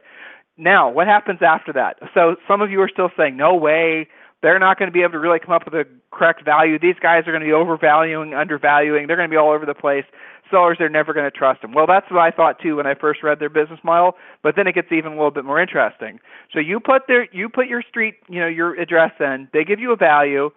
Now, 0.58 0.90
what 0.90 1.08
happens 1.08 1.40
after 1.42 1.72
that? 1.74 2.00
So 2.14 2.36
some 2.48 2.62
of 2.62 2.70
you 2.70 2.82
are 2.82 2.90
still 2.90 3.10
saying, 3.16 3.38
no 3.38 3.56
way, 3.56 4.08
they're 4.42 4.60
not 4.60 4.80
going 4.80 4.88
to 4.88 4.94
be 4.94 5.02
able 5.02 5.14
to 5.14 5.20
really 5.20 5.40
come 5.40 5.52
up 5.54 5.66
with 5.66 5.74
a 5.74 5.86
correct 6.12 6.46
value. 6.46 6.80
These 6.80 6.96
guys 7.02 7.28
are 7.28 7.32
going 7.32 7.42
to 7.42 7.48
be 7.48 7.54
overvaluing, 7.54 8.34
undervaluing. 8.34 9.08
They're 9.08 9.18
going 9.18 9.30
to 9.30 9.34
be 9.34 9.38
all 9.38 9.52
over 9.52 9.66
the 9.66 9.74
place. 9.74 10.06
Sellers, 10.50 10.78
they're 10.80 10.90
never 10.90 11.14
going 11.14 11.30
to 11.30 11.38
trust 11.38 11.62
them. 11.62 11.74
Well, 11.74 11.86
that's 11.86 12.10
what 12.10 12.22
I 12.22 12.32
thought 12.32 12.60
too 12.60 12.78
when 12.78 12.88
I 12.88 12.96
first 12.96 13.22
read 13.22 13.40
their 13.40 13.50
business 13.50 13.80
model. 13.84 14.14
But 14.42 14.56
then 14.56 14.66
it 14.66 14.74
gets 14.74 14.92
even 14.92 15.12
a 15.12 15.16
little 15.16 15.32
bit 15.32 15.46
more 15.46 15.62
interesting. 15.62 16.20
So 16.52 16.60
you 16.60 16.80
put 16.80 17.04
their, 17.08 17.28
you 17.32 17.50
put 17.50 17.68
your 17.68 17.84
street, 17.84 18.16
you 18.28 18.40
know, 18.40 18.48
your 18.48 18.80
address 18.80 19.12
in. 19.20 19.48
They 19.54 19.64
give 19.64 19.80
you 19.80 19.92
a 19.92 19.98
value. 19.98 20.50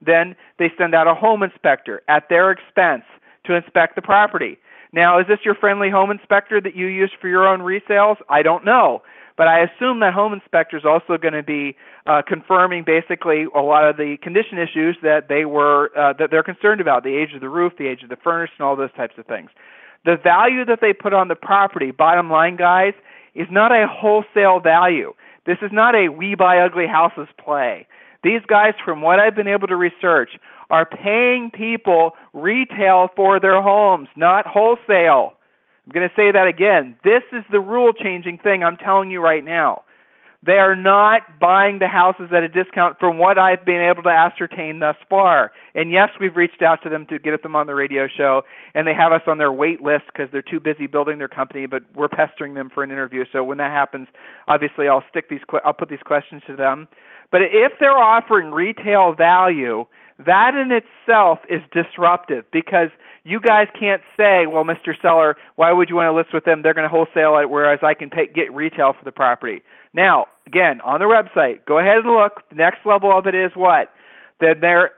Then 0.00 0.36
they 0.58 0.70
send 0.78 0.94
out 0.94 1.08
a 1.08 1.14
home 1.14 1.42
inspector 1.42 2.02
at 2.08 2.28
their 2.28 2.50
expense 2.50 3.04
to 3.46 3.54
inspect 3.54 3.96
the 3.96 4.02
property. 4.02 4.58
Now, 4.92 5.20
is 5.20 5.26
this 5.26 5.38
your 5.44 5.54
friendly 5.54 5.90
home 5.90 6.10
inspector 6.10 6.60
that 6.60 6.74
you 6.74 6.86
use 6.86 7.12
for 7.20 7.28
your 7.28 7.46
own 7.46 7.60
resales? 7.60 8.16
I 8.28 8.42
don't 8.42 8.64
know. 8.64 9.02
But 9.40 9.48
I 9.48 9.60
assume 9.60 10.00
that 10.00 10.12
home 10.12 10.34
inspector 10.34 10.76
is 10.76 10.84
also 10.84 11.16
going 11.16 11.32
to 11.32 11.42
be 11.42 11.74
uh, 12.06 12.20
confirming 12.28 12.84
basically 12.84 13.46
a 13.56 13.62
lot 13.62 13.88
of 13.88 13.96
the 13.96 14.18
condition 14.22 14.58
issues 14.58 14.98
that 15.02 15.30
they 15.30 15.46
were 15.46 15.90
uh, 15.96 16.12
that 16.18 16.30
they're 16.30 16.42
concerned 16.42 16.82
about, 16.82 17.04
the 17.04 17.16
age 17.16 17.32
of 17.34 17.40
the 17.40 17.48
roof, 17.48 17.72
the 17.78 17.86
age 17.86 18.02
of 18.02 18.10
the 18.10 18.18
furnace, 18.22 18.50
and 18.58 18.66
all 18.66 18.76
those 18.76 18.92
types 18.98 19.14
of 19.16 19.24
things. 19.24 19.48
The 20.04 20.18
value 20.22 20.66
that 20.66 20.80
they 20.82 20.92
put 20.92 21.14
on 21.14 21.28
the 21.28 21.36
property, 21.36 21.90
bottom 21.90 22.30
line, 22.30 22.56
guys, 22.56 22.92
is 23.34 23.46
not 23.50 23.72
a 23.72 23.86
wholesale 23.88 24.60
value. 24.60 25.14
This 25.46 25.56
is 25.62 25.70
not 25.72 25.94
a 25.94 26.10
we 26.10 26.34
buy 26.34 26.58
ugly 26.58 26.86
houses 26.86 27.28
play. 27.42 27.86
These 28.22 28.42
guys, 28.46 28.74
from 28.84 29.00
what 29.00 29.20
I've 29.20 29.34
been 29.34 29.48
able 29.48 29.68
to 29.68 29.76
research, 29.76 30.32
are 30.68 30.84
paying 30.84 31.50
people 31.50 32.12
retail 32.34 33.08
for 33.16 33.40
their 33.40 33.62
homes, 33.62 34.08
not 34.16 34.46
wholesale. 34.46 35.32
I'm 35.86 35.92
going 35.92 36.08
to 36.08 36.14
say 36.14 36.30
that 36.30 36.46
again. 36.46 36.96
This 37.04 37.22
is 37.32 37.44
the 37.50 37.60
rule 37.60 37.92
changing 37.92 38.38
thing 38.38 38.62
I'm 38.62 38.76
telling 38.76 39.10
you 39.10 39.20
right 39.20 39.44
now. 39.44 39.82
They 40.42 40.54
are 40.54 40.74
not 40.74 41.38
buying 41.38 41.80
the 41.80 41.88
houses 41.88 42.30
at 42.34 42.42
a 42.42 42.48
discount 42.48 42.98
from 42.98 43.18
what 43.18 43.38
I've 43.38 43.62
been 43.66 43.82
able 43.82 44.02
to 44.04 44.08
ascertain 44.08 44.78
thus 44.78 44.96
far. 45.10 45.52
And 45.74 45.92
yes, 45.92 46.08
we've 46.18 46.34
reached 46.34 46.62
out 46.62 46.82
to 46.84 46.88
them 46.88 47.04
to 47.06 47.18
get 47.18 47.42
them 47.42 47.54
on 47.54 47.66
the 47.66 47.74
radio 47.74 48.08
show, 48.08 48.42
and 48.74 48.86
they 48.86 48.94
have 48.94 49.12
us 49.12 49.20
on 49.26 49.36
their 49.36 49.52
wait 49.52 49.82
list 49.82 50.04
because 50.06 50.32
they're 50.32 50.40
too 50.40 50.58
busy 50.58 50.86
building 50.86 51.18
their 51.18 51.28
company. 51.28 51.66
But 51.66 51.82
we're 51.94 52.08
pestering 52.08 52.54
them 52.54 52.70
for 52.72 52.82
an 52.82 52.90
interview. 52.90 53.26
So 53.30 53.44
when 53.44 53.58
that 53.58 53.70
happens, 53.70 54.08
obviously 54.48 54.88
I'll 54.88 55.04
stick 55.10 55.28
these. 55.28 55.40
I'll 55.62 55.74
put 55.74 55.90
these 55.90 56.02
questions 56.06 56.42
to 56.46 56.56
them. 56.56 56.88
But 57.30 57.42
if 57.42 57.72
they're 57.78 57.98
offering 57.98 58.50
retail 58.50 59.12
value, 59.12 59.84
that 60.26 60.54
in 60.54 60.70
itself 60.72 61.38
is 61.50 61.60
disruptive 61.70 62.44
because 62.50 62.88
you 63.24 63.40
guys 63.40 63.68
can't 63.78 64.02
say, 64.16 64.46
well, 64.46 64.64
Mr. 64.64 64.94
Seller, 65.00 65.36
why 65.56 65.72
would 65.72 65.88
you 65.88 65.96
want 65.96 66.06
to 66.06 66.16
list 66.16 66.32
with 66.32 66.44
them? 66.44 66.62
They're 66.62 66.74
going 66.74 66.88
to 66.88 66.90
wholesale 66.90 67.38
it, 67.38 67.50
whereas 67.50 67.80
I 67.82 67.94
can 67.94 68.10
pay, 68.10 68.26
get 68.26 68.52
retail 68.52 68.94
for 68.98 69.04
the 69.04 69.12
property. 69.12 69.62
Now, 69.92 70.26
again, 70.46 70.80
on 70.82 71.00
the 71.00 71.06
website, 71.06 71.64
go 71.66 71.78
ahead 71.78 71.98
and 71.98 72.12
look. 72.14 72.48
The 72.48 72.56
next 72.56 72.78
level 72.86 73.16
of 73.16 73.26
it 73.26 73.34
is 73.34 73.52
what? 73.54 73.90
Then 74.40 74.60
they're 74.60 74.90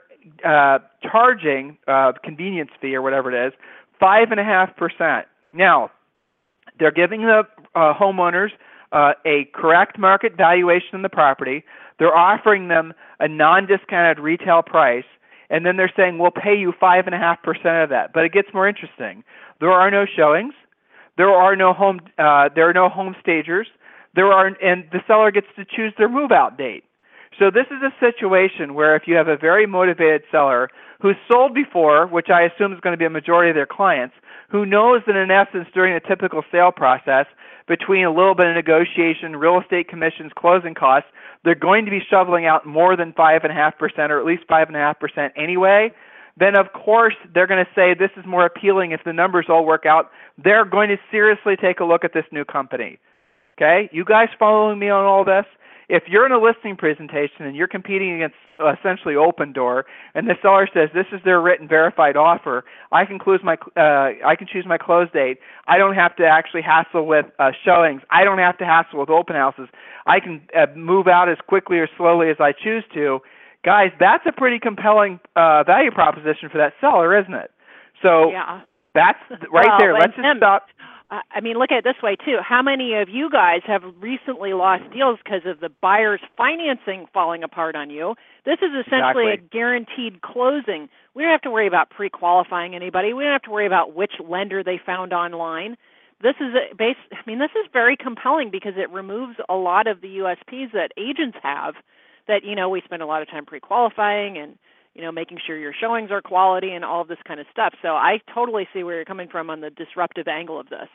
uh, 0.45 0.79
charging 1.03 1.79
uh, 1.89 2.13
convenience 2.23 2.71
fee 2.81 2.95
or 2.95 3.03
whatever 3.03 3.35
it 3.35 3.49
is, 3.49 3.53
five 3.99 4.31
and 4.31 4.39
a 4.39 4.45
half 4.45 4.77
percent. 4.77 5.27
Now, 5.53 5.91
They're 6.79 6.93
giving 6.93 7.23
the 7.23 7.43
uh, 7.75 7.95
homeowners 7.95 8.51
uh, 8.93 9.13
a 9.27 9.47
correct 9.55 9.99
market 9.99 10.37
valuation 10.37 10.95
of 10.95 11.03
the 11.03 11.09
property. 11.09 11.65
They're 11.99 12.17
offering 12.17 12.69
them 12.69 12.93
a 13.21 13.29
non-discounted 13.29 14.19
retail 14.19 14.63
price, 14.63 15.05
and 15.53 15.65
then 15.65 15.77
they're 15.77 15.93
saying 15.95 16.19
we'll 16.19 16.33
pay 16.33 16.57
you 16.57 16.73
five 16.81 17.07
and 17.07 17.15
a 17.15 17.19
half 17.19 17.43
percent 17.43 17.85
of 17.85 17.91
that. 17.91 18.13
But 18.13 18.25
it 18.25 18.33
gets 18.33 18.49
more 18.53 18.67
interesting. 18.67 19.23
There 19.61 19.71
are 19.71 19.91
no 19.91 20.07
showings. 20.17 20.55
There 21.19 21.31
are 21.31 21.55
no 21.55 21.75
home. 21.75 22.01
Uh, 22.19 22.49
there 22.55 22.69
are 22.69 22.73
no 22.73 22.89
home 22.89 23.15
stagers. 23.21 23.69
There 24.15 24.33
are, 24.33 24.47
and 24.47 24.85
the 24.91 25.01
seller 25.07 25.31
gets 25.31 25.47
to 25.57 25.65
choose 25.65 25.93
their 25.97 26.09
move-out 26.09 26.59
date. 26.59 26.85
So 27.39 27.51
this 27.51 27.67
is 27.71 27.81
a 27.83 27.93
situation 28.01 28.75
where 28.75 28.97
if 28.97 29.05
you 29.07 29.15
have 29.17 29.29
a 29.29 29.37
very 29.37 29.67
motivated 29.67 30.23
seller 30.31 30.69
who's 31.01 31.17
sold 31.31 31.55
before, 31.55 32.07
which 32.07 32.29
I 32.29 32.43
assume 32.43 32.73
is 32.73 32.81
going 32.81 32.93
to 32.93 32.99
be 32.99 33.07
a 33.07 33.11
majority 33.11 33.51
of 33.51 33.57
their 33.57 33.67
clients, 33.67 34.15
who 34.51 34.67
knows 34.67 35.01
that 35.07 35.17
in 35.17 35.31
essence 35.31 35.67
during 35.73 35.95
a 35.95 36.01
typical 36.01 36.43
sale 36.53 36.73
process, 36.73 37.27
between 37.67 38.05
a 38.05 38.11
little 38.11 38.35
bit 38.35 38.47
of 38.47 38.55
negotiation, 38.55 39.37
real 39.37 39.61
estate 39.61 39.89
commissions, 39.89 40.33
closing 40.37 40.75
costs, 40.75 41.09
they're 41.45 41.55
going 41.55 41.85
to 41.85 41.91
be 41.91 42.01
shoveling 42.09 42.47
out 42.47 42.67
more 42.67 42.97
than 42.97 43.13
five 43.13 43.43
and 43.45 43.53
a 43.53 43.55
half 43.55 43.79
percent 43.79 44.13
or 44.13 44.19
at 44.19 44.27
least 44.27 44.45
five 44.49 44.69
and 44.69 44.77
a 44.77 44.81
half 44.81 44.99
percent 45.01 45.33
anyway, 45.37 45.93
then 46.39 46.57
of 46.57 46.73
course 46.73 47.15
they're 47.35 47.47
going 47.47 47.65
to 47.65 47.71
say 47.75 47.95
this 47.95 48.11
is 48.17 48.25
more 48.27 48.47
appealing 48.47 48.93
if 48.93 49.01
the 49.05 49.13
numbers 49.13 49.47
all 49.49 49.65
work 49.65 49.85
out. 49.87 50.11
They're 50.43 50.65
going 50.65 50.89
to 50.89 50.97
seriously 51.11 51.57
take 51.57 51.81
a 51.81 51.85
look 51.85 52.05
at 52.05 52.13
this 52.15 52.25
new 52.33 52.45
company. 52.45 52.99
Okay? 53.59 53.91
You 53.93 54.05
guys 54.05 54.29
following 54.39 54.79
me 54.79 54.89
on 54.89 55.05
all 55.05 55.25
this? 55.25 55.45
If 55.93 56.05
you're 56.09 56.25
in 56.25 56.33
a 56.33 56.41
listing 56.41 56.75
presentation 56.75 57.45
and 57.45 57.55
you're 57.55 57.69
competing 57.69 58.15
against 58.15 58.37
essentially 58.59 59.13
Opendoor 59.13 59.83
and 60.15 60.27
the 60.27 60.37
seller 60.41 60.67
says 60.73 60.89
this 60.95 61.05
is 61.13 61.21
their 61.23 61.39
written 61.39 61.69
verified 61.69 62.17
offer, 62.17 62.65
I 62.91 63.05
can 63.05 63.19
choose 63.23 63.41
my 63.45 63.57
uh, 63.77 64.17
I 64.25 64.35
can 64.39 64.47
choose 64.51 64.65
my 64.67 64.79
close 64.79 65.09
date. 65.13 65.37
I 65.69 65.77
don't 65.77 65.95
have 65.95 66.17
to 66.17 66.25
actually 66.25 66.63
hassle 66.63 67.05
with 67.05 67.27
uh, 67.39 67.51
showings. 67.63 68.01
I 68.11 68.25
don't 68.25 68.39
have 68.39 68.57
to 68.59 68.65
hassle 68.65 69.01
with 69.01 69.11
open 69.11 69.37
houses. 69.37 69.69
I 70.07 70.19
can 70.19 70.41
uh, 70.57 70.65
move 70.75 71.09
out 71.09 71.29
as 71.29 71.37
quickly 71.47 71.77
or 71.77 71.89
slowly 71.99 72.31
as 72.31 72.37
I 72.41 72.53
choose 72.53 72.85
to. 72.95 73.21
Guys, 73.63 73.91
that's 74.01 74.25
a 74.27 74.33
pretty 74.33 74.59
compelling 74.59 75.21
uh, 75.37 75.63
value 75.65 75.91
proposition 75.91 76.49
for 76.51 76.57
that 76.57 76.73
seller, 76.81 77.21
isn't 77.21 77.35
it? 77.35 77.51
So 78.01 78.31
yeah. 78.31 78.63
that's 78.95 79.21
right 79.53 79.67
well, 79.69 79.79
there. 79.79 79.93
Let's 79.93 80.17
just 80.17 80.39
stop. 80.39 80.69
I 81.13 81.41
mean, 81.43 81.59
look 81.59 81.71
at 81.71 81.79
it 81.79 81.85
this 81.85 82.03
way 82.03 82.17
too. 82.17 82.39
How 82.41 82.63
many 82.63 82.95
of 82.95 83.11
you 83.11 83.29
guys 83.29 83.61
have 83.67 83.83
recently 84.01 84.55
lost 84.55 84.85
deals 84.95 85.19
because 85.23 85.43
of 85.45 85.61
the 85.61 85.69
buyer's 85.69 86.21
financing 86.39 87.07
falling 87.13 87.43
apart 87.43 87.77
on 87.77 87.91
you? 87.91 88.15
This 88.47 88.59
is 88.63 88.71
essentially 88.87 89.29
exactly. 89.29 89.33
a 89.33 89.37
guaranteed 89.37 90.23
closing. 90.23 90.89
We 91.15 91.23
don't 91.23 91.33
have 91.33 91.43
to 91.43 91.51
worry 91.51 91.67
about 91.67 91.91
pre-qualifying 91.91 92.75
anybody. 92.75 93.13
We 93.13 93.25
don't 93.25 93.33
have 93.33 93.43
to 93.43 93.51
worry 93.51 93.67
about 93.67 93.95
which 93.95 94.13
lender 94.27 94.65
they 94.65 94.81
found 94.85 95.13
online. 95.13 95.77
This 96.23 96.37
is 96.41 96.55
a 96.55 96.75
base. 96.75 96.97
I 97.13 97.19
mean, 97.27 97.41
this 97.41 97.51
is 97.63 97.69
very 97.75 97.97
compelling 97.97 98.51
because 98.51 98.75
it 98.79 98.89
removes 98.91 99.37
a 99.51 99.55
lot 99.55 99.87
of 99.87 100.01
the 100.01 100.19
USPs 100.19 100.73
that 100.73 100.93
agents 100.97 101.37
have. 101.43 101.75
That 102.27 102.45
you 102.45 102.55
know, 102.55 102.71
we 102.71 102.81
spend 102.85 103.03
a 103.03 103.07
lot 103.07 103.21
of 103.21 103.29
time 103.29 103.45
pre-qualifying 103.45 104.39
and 104.39 104.57
you 104.95 105.03
know, 105.03 105.13
making 105.13 105.39
sure 105.47 105.57
your 105.57 105.75
showings 105.79 106.11
are 106.11 106.21
quality 106.21 106.73
and 106.73 106.85
all 106.85 107.01
of 107.03 107.09
this 107.09 107.19
kind 107.27 107.41
of 107.41 107.47
stuff. 107.51 107.75
So 107.83 107.89
I 107.89 108.21
totally 108.35 108.69
see 108.73 108.85
where 108.85 108.97
you're 108.97 109.05
coming 109.05 109.29
from 109.29 109.51
on 109.51 109.61
the 109.61 109.71
disruptive 109.71 110.29
angle 110.29 110.61
of 110.61 110.69
this. 110.69 110.89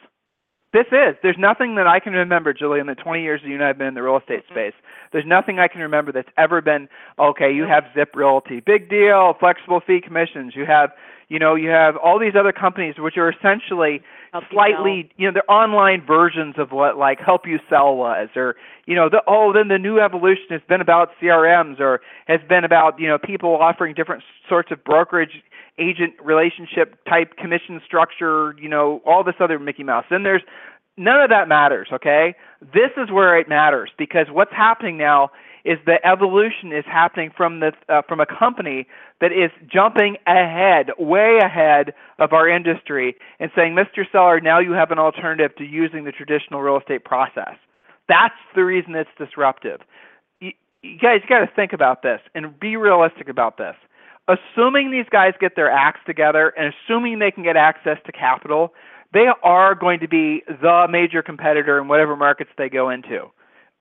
This 0.74 0.88
is. 0.92 1.16
There's 1.24 1.38
nothing 1.40 1.76
that 1.76 1.88
I 1.88 2.00
can 2.00 2.14
remember, 2.14 2.54
Julie, 2.54 2.80
in 2.80 2.88
the 2.88 2.96
20 2.96 3.22
years 3.22 3.42
that 3.42 3.48
you 3.48 3.56
and 3.56 3.64
I 3.64 3.68
have 3.68 3.78
been 3.78 3.88
in 3.88 3.94
the 3.94 4.04
real 4.04 4.18
estate 4.18 4.44
mm-hmm. 4.46 4.54
space. 4.54 4.74
There's 5.14 5.26
nothing 5.26 5.60
I 5.60 5.68
can 5.68 5.82
remember 5.82 6.12
that's 6.12 6.30
ever 6.38 6.62
been, 6.62 6.90
okay, 7.18 7.54
you 7.54 7.64
have 7.64 7.86
Zip 7.96 8.14
Realty, 8.14 8.60
big 8.60 8.90
deal, 8.90 9.34
flexible 9.40 9.80
fee 9.86 10.02
commissions. 10.04 10.54
You 10.56 10.66
have, 10.66 10.92
you 11.30 11.40
know, 11.40 11.56
you 11.56 11.70
have 11.70 11.96
all 11.96 12.20
these 12.20 12.34
other 12.38 12.52
companies 12.52 12.96
which 12.98 13.16
are 13.16 13.32
essentially 13.32 14.02
help 14.34 14.44
slightly, 14.52 15.10
you, 15.16 15.24
you 15.24 15.28
know, 15.28 15.34
they're 15.34 15.52
online 15.52 16.06
versions 16.06 16.56
of 16.58 16.72
what 16.72 16.98
like 16.98 17.20
Help 17.20 17.48
You 17.48 17.60
Sell 17.70 17.96
was, 17.96 18.28
or 18.36 18.58
you 18.86 18.96
know, 18.96 19.08
the 19.10 19.22
oh, 19.26 19.54
then 19.54 19.70
the 19.70 19.78
new 19.78 20.00
evolution 20.00 20.48
has 20.50 20.62
been 20.68 20.82
about 20.82 21.12
CRMs, 21.22 21.80
or 21.80 22.02
has 22.28 22.42
been 22.48 22.66
about 22.66 23.00
you 23.00 23.08
know 23.08 23.18
people 23.18 23.56
offering 23.56 23.94
different 23.94 24.24
sorts 24.48 24.72
of 24.72 24.84
brokerage 24.84 25.44
agent 25.80 26.14
relationship 26.24 26.98
type 27.06 27.38
commission 27.38 27.82
structure, 27.86 28.56
you 28.60 28.70
know, 28.70 29.02
all 29.06 29.24
this 29.24 29.36
other 29.40 29.60
Mickey 29.60 29.84
Mouse. 29.84 30.06
Then 30.10 30.24
there's 30.24 30.42
none 30.98 31.22
of 31.22 31.30
that 31.30 31.48
matters, 31.48 31.88
okay? 31.94 32.36
This 32.62 32.92
is 32.98 33.12
where 33.12 33.38
it 33.40 33.48
matters 33.48 33.92
because 33.98 34.28
what's 34.32 34.54
happening 34.54 34.98
now 34.98 35.30
is 35.64 35.78
the 35.86 36.06
evolution 36.08 36.72
is 36.72 36.86
happening 36.86 37.30
from 37.36 37.60
the 37.60 37.74
uh, 37.90 38.02
from 38.08 38.22
a 38.22 38.26
company 38.26 38.88
that 39.20 39.32
is 39.34 39.52
jumping 39.72 40.16
ahead, 40.26 40.92
way 40.98 41.40
ahead 41.44 41.94
of 42.20 42.32
our 42.32 42.48
industry, 42.48 43.16
and 43.40 43.52
saying, 43.54 43.76
"Mr. 43.76 44.10
Seller, 44.10 44.40
now 44.40 44.60
you 44.60 44.72
have 44.72 44.92
an 44.92 45.00
alternative 45.00 45.54
to 45.58 45.66
using 45.66 46.06
the 46.06 46.12
traditional 46.12 46.62
real 46.62 46.78
estate 46.78 47.04
process." 47.04 47.56
That's 48.08 48.36
the 48.56 48.64
reason 48.64 48.96
it's 48.96 49.10
disruptive. 49.18 49.82
You, 50.40 50.54
you 50.82 50.98
guys 50.98 51.20
got 51.28 51.40
to 51.40 51.48
think 51.54 51.74
about 51.74 52.02
this 52.02 52.22
and 52.34 52.58
be 52.58 52.78
realistic 52.78 53.28
about 53.28 53.58
this. 53.58 53.76
Assuming 54.28 54.92
these 54.92 55.06
guys 55.10 55.34
get 55.40 55.56
their 55.56 55.72
acts 55.72 56.02
together 56.06 56.50
and 56.58 56.74
assuming 56.74 57.20
they 57.20 57.32
can 57.32 57.44
get 57.44 57.56
access 57.56 57.98
to 58.06 58.12
capital, 58.12 58.74
they 59.14 59.28
are 59.44 59.74
going 59.74 60.00
to 60.02 60.08
be 60.08 60.44
the 60.48 60.86
major 60.90 61.22
competitor 61.22 61.80
in 61.80 61.88
whatever 61.88 62.16
markets 62.16 62.50
they 62.58 62.70
go 62.70 62.90
into. 62.90 63.32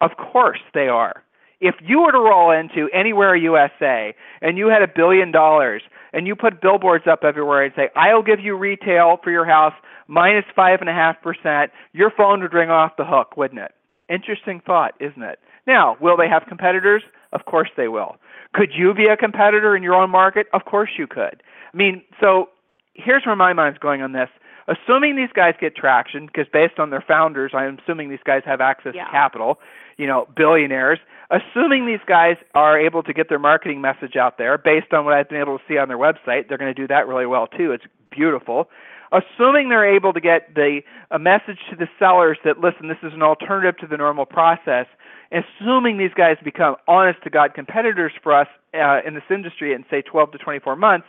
Of 0.00 0.10
course 0.16 0.60
they 0.72 0.88
are. 0.88 1.24
If 1.60 1.74
you 1.82 2.02
were 2.02 2.12
to 2.12 2.18
roll 2.18 2.50
into 2.50 2.88
anywhere 2.92 3.34
USA 3.34 4.14
and 4.42 4.58
you 4.58 4.68
had 4.68 4.82
a 4.82 4.88
billion 4.94 5.32
dollars 5.32 5.82
and 6.12 6.26
you 6.26 6.36
put 6.36 6.60
billboards 6.60 7.06
up 7.10 7.24
everywhere 7.24 7.64
and 7.64 7.72
say, 7.74 7.88
I'll 7.96 8.22
give 8.22 8.40
you 8.40 8.56
retail 8.56 9.16
for 9.24 9.30
your 9.30 9.46
house 9.46 9.72
minus 10.06 10.44
five 10.54 10.80
and 10.80 10.90
a 10.90 10.92
half 10.92 11.20
percent, 11.22 11.72
your 11.92 12.12
phone 12.16 12.42
would 12.42 12.52
ring 12.52 12.70
off 12.70 12.92
the 12.96 13.04
hook, 13.04 13.36
wouldn't 13.36 13.60
it? 13.60 13.72
Interesting 14.08 14.60
thought, 14.64 14.94
isn't 15.00 15.22
it? 15.22 15.40
Now, 15.66 15.96
will 16.00 16.16
they 16.16 16.28
have 16.28 16.44
competitors? 16.46 17.02
Of 17.32 17.44
course 17.44 17.70
they 17.76 17.88
will. 17.88 18.16
Could 18.54 18.70
you 18.74 18.94
be 18.94 19.06
a 19.06 19.16
competitor 19.16 19.76
in 19.76 19.82
your 19.82 19.94
own 19.94 20.10
market? 20.10 20.46
Of 20.52 20.64
course 20.64 20.90
you 20.98 21.06
could. 21.06 21.42
I 21.72 21.76
mean, 21.76 22.02
so 22.20 22.48
here's 22.94 23.26
where 23.26 23.36
my 23.36 23.52
mind's 23.52 23.78
going 23.78 24.02
on 24.02 24.12
this 24.12 24.28
assuming 24.68 25.16
these 25.16 25.30
guys 25.34 25.54
get 25.60 25.76
traction, 25.76 26.26
because 26.26 26.46
based 26.52 26.78
on 26.78 26.90
their 26.90 27.04
founders, 27.06 27.52
I'm 27.54 27.78
assuming 27.82 28.10
these 28.10 28.24
guys 28.24 28.42
have 28.44 28.60
access 28.60 28.94
yeah. 28.94 29.04
to 29.04 29.10
capital, 29.10 29.58
you 29.96 30.06
know, 30.06 30.26
billionaires. 30.36 30.98
Assuming 31.30 31.86
these 31.86 32.04
guys 32.06 32.36
are 32.54 32.78
able 32.78 33.02
to 33.02 33.12
get 33.12 33.28
their 33.28 33.38
marketing 33.38 33.80
message 33.80 34.16
out 34.16 34.38
there, 34.38 34.58
based 34.58 34.92
on 34.92 35.04
what 35.04 35.14
I've 35.14 35.28
been 35.28 35.40
able 35.40 35.58
to 35.58 35.64
see 35.68 35.78
on 35.78 35.88
their 35.88 35.98
website, 35.98 36.48
they're 36.48 36.58
going 36.58 36.72
to 36.72 36.80
do 36.80 36.86
that 36.88 37.08
really 37.08 37.26
well 37.26 37.46
too. 37.46 37.72
It's 37.72 37.84
beautiful. 38.10 38.68
Assuming 39.12 39.68
they're 39.68 39.94
able 39.94 40.12
to 40.12 40.20
get 40.20 40.54
the 40.54 40.80
a 41.10 41.18
message 41.18 41.58
to 41.70 41.76
the 41.76 41.88
sellers 41.98 42.38
that 42.44 42.58
listen, 42.60 42.88
this 42.88 42.98
is 43.02 43.12
an 43.12 43.22
alternative 43.22 43.78
to 43.78 43.86
the 43.86 43.96
normal 43.96 44.26
process. 44.26 44.86
Assuming 45.32 45.98
these 45.98 46.14
guys 46.16 46.36
become 46.44 46.76
honest 46.86 47.22
to 47.24 47.30
God 47.30 47.54
competitors 47.54 48.12
for 48.22 48.32
us 48.32 48.48
uh, 48.74 49.00
in 49.06 49.14
this 49.14 49.24
industry 49.30 49.72
in 49.72 49.84
say 49.90 50.02
12 50.02 50.32
to 50.32 50.38
24 50.38 50.76
months, 50.76 51.06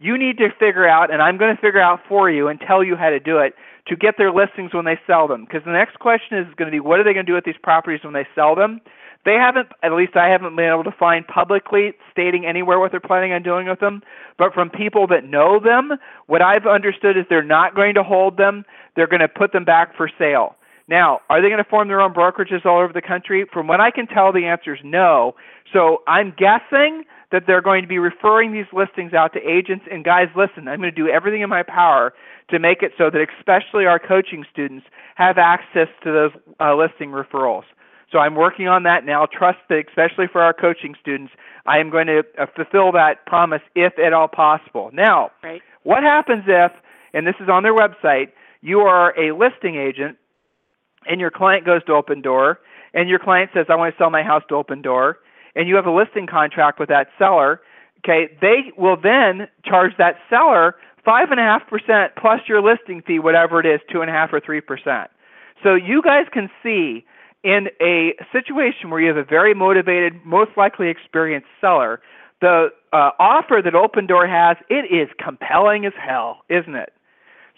you 0.00 0.18
need 0.18 0.38
to 0.38 0.48
figure 0.58 0.88
out, 0.88 1.12
and 1.12 1.22
I'm 1.22 1.38
going 1.38 1.54
to 1.54 1.60
figure 1.60 1.80
out 1.80 2.00
for 2.08 2.30
you 2.30 2.48
and 2.48 2.60
tell 2.60 2.82
you 2.82 2.96
how 2.96 3.10
to 3.10 3.20
do 3.20 3.38
it 3.38 3.54
to 3.86 3.96
get 3.96 4.14
their 4.18 4.32
listings 4.32 4.74
when 4.74 4.84
they 4.84 4.98
sell 5.06 5.28
them. 5.28 5.44
Because 5.44 5.62
the 5.64 5.72
next 5.72 5.98
question 5.98 6.38
is 6.38 6.46
going 6.56 6.66
to 6.66 6.72
be, 6.72 6.80
what 6.80 6.98
are 6.98 7.04
they 7.04 7.12
going 7.12 7.26
to 7.26 7.30
do 7.30 7.34
with 7.34 7.44
these 7.44 7.60
properties 7.62 8.00
when 8.02 8.12
they 8.12 8.26
sell 8.34 8.54
them? 8.54 8.80
They 9.24 9.34
haven't, 9.34 9.68
at 9.82 9.92
least 9.92 10.16
I 10.16 10.28
haven't 10.28 10.54
been 10.54 10.70
able 10.70 10.84
to 10.84 10.92
find 10.92 11.26
publicly 11.26 11.94
stating 12.10 12.44
anywhere 12.44 12.78
what 12.78 12.90
they're 12.90 13.00
planning 13.00 13.32
on 13.32 13.42
doing 13.42 13.66
with 13.66 13.80
them. 13.80 14.02
But 14.36 14.52
from 14.52 14.68
people 14.68 15.06
that 15.08 15.24
know 15.24 15.58
them, 15.58 15.92
what 16.26 16.42
I've 16.42 16.66
understood 16.66 17.16
is 17.16 17.24
they're 17.28 17.42
not 17.42 17.74
going 17.74 17.94
to 17.94 18.02
hold 18.02 18.36
them. 18.36 18.64
They're 18.96 19.06
going 19.06 19.20
to 19.20 19.28
put 19.28 19.52
them 19.52 19.64
back 19.64 19.96
for 19.96 20.10
sale. 20.18 20.56
Now, 20.86 21.20
are 21.30 21.40
they 21.40 21.48
going 21.48 21.62
to 21.62 21.70
form 21.70 21.88
their 21.88 22.02
own 22.02 22.12
brokerages 22.12 22.66
all 22.66 22.80
over 22.80 22.92
the 22.92 23.00
country? 23.00 23.46
From 23.50 23.66
what 23.66 23.80
I 23.80 23.90
can 23.90 24.06
tell, 24.06 24.32
the 24.32 24.44
answer 24.44 24.74
is 24.74 24.80
no. 24.84 25.34
So 25.72 26.02
I'm 26.06 26.34
guessing 26.36 27.04
that 27.32 27.44
they're 27.46 27.62
going 27.62 27.82
to 27.82 27.88
be 27.88 27.98
referring 27.98 28.52
these 28.52 28.66
listings 28.72 29.14
out 29.14 29.32
to 29.32 29.40
agents. 29.40 29.86
And 29.90 30.04
guys, 30.04 30.28
listen, 30.36 30.68
I'm 30.68 30.80
going 30.80 30.94
to 30.94 31.02
do 31.02 31.08
everything 31.08 31.40
in 31.40 31.48
my 31.48 31.62
power 31.62 32.12
to 32.50 32.58
make 32.58 32.82
it 32.82 32.92
so 32.98 33.08
that 33.10 33.26
especially 33.38 33.86
our 33.86 33.98
coaching 33.98 34.44
students 34.52 34.86
have 35.14 35.38
access 35.38 35.88
to 36.02 36.12
those 36.12 36.30
uh, 36.60 36.76
listing 36.76 37.10
referrals. 37.10 37.64
So 38.14 38.20
I'm 38.20 38.36
working 38.36 38.68
on 38.68 38.84
that 38.84 39.04
now. 39.04 39.26
Trust 39.26 39.58
that, 39.70 39.86
especially 39.88 40.26
for 40.30 40.40
our 40.40 40.54
coaching 40.54 40.94
students, 41.00 41.32
I 41.66 41.78
am 41.78 41.90
going 41.90 42.06
to 42.06 42.22
uh, 42.38 42.46
fulfill 42.54 42.92
that 42.92 43.26
promise 43.26 43.60
if 43.74 43.98
at 43.98 44.12
all 44.12 44.28
possible. 44.28 44.90
Now, 44.92 45.32
right. 45.42 45.60
what 45.82 46.04
happens 46.04 46.44
if, 46.46 46.70
and 47.12 47.26
this 47.26 47.34
is 47.40 47.48
on 47.48 47.64
their 47.64 47.74
website, 47.74 48.28
you 48.60 48.78
are 48.82 49.18
a 49.18 49.36
listing 49.36 49.74
agent 49.74 50.16
and 51.06 51.20
your 51.20 51.32
client 51.32 51.66
goes 51.66 51.82
to 51.86 51.92
Opendoor 51.92 52.58
and 52.94 53.08
your 53.08 53.18
client 53.18 53.50
says, 53.52 53.66
I 53.68 53.74
want 53.74 53.92
to 53.92 53.98
sell 53.98 54.10
my 54.10 54.22
house 54.22 54.44
to 54.48 54.54
Opendoor 54.54 55.14
and 55.56 55.68
you 55.68 55.74
have 55.74 55.86
a 55.86 55.92
listing 55.92 56.28
contract 56.28 56.78
with 56.78 56.90
that 56.90 57.08
seller, 57.18 57.62
okay, 58.04 58.32
they 58.40 58.70
will 58.78 58.96
then 58.96 59.48
charge 59.64 59.90
that 59.98 60.18
seller 60.30 60.76
five 61.04 61.32
and 61.32 61.40
a 61.40 61.42
half 61.42 61.66
percent 61.66 62.12
plus 62.16 62.42
your 62.46 62.62
listing 62.62 63.02
fee, 63.02 63.18
whatever 63.18 63.58
it 63.58 63.66
is, 63.66 63.80
two 63.90 64.02
and 64.02 64.08
a 64.08 64.12
half 64.12 64.32
or 64.32 64.38
three 64.38 64.60
percent. 64.60 65.10
So 65.64 65.74
you 65.74 66.00
guys 66.00 66.26
can 66.32 66.48
see 66.62 67.04
in 67.44 67.68
a 67.80 68.14
situation 68.32 68.90
where 68.90 69.00
you 69.00 69.08
have 69.08 69.18
a 69.18 69.24
very 69.24 69.54
motivated, 69.54 70.24
most 70.24 70.52
likely 70.56 70.88
experienced 70.88 71.48
seller, 71.60 72.00
the 72.40 72.68
uh, 72.92 73.10
offer 73.18 73.60
that 73.62 73.74
Opendoor 73.74 74.28
has, 74.28 74.56
it 74.68 74.92
is 74.92 75.08
compelling 75.22 75.86
as 75.86 75.92
hell, 75.96 76.38
isn't 76.48 76.74
it? 76.74 76.92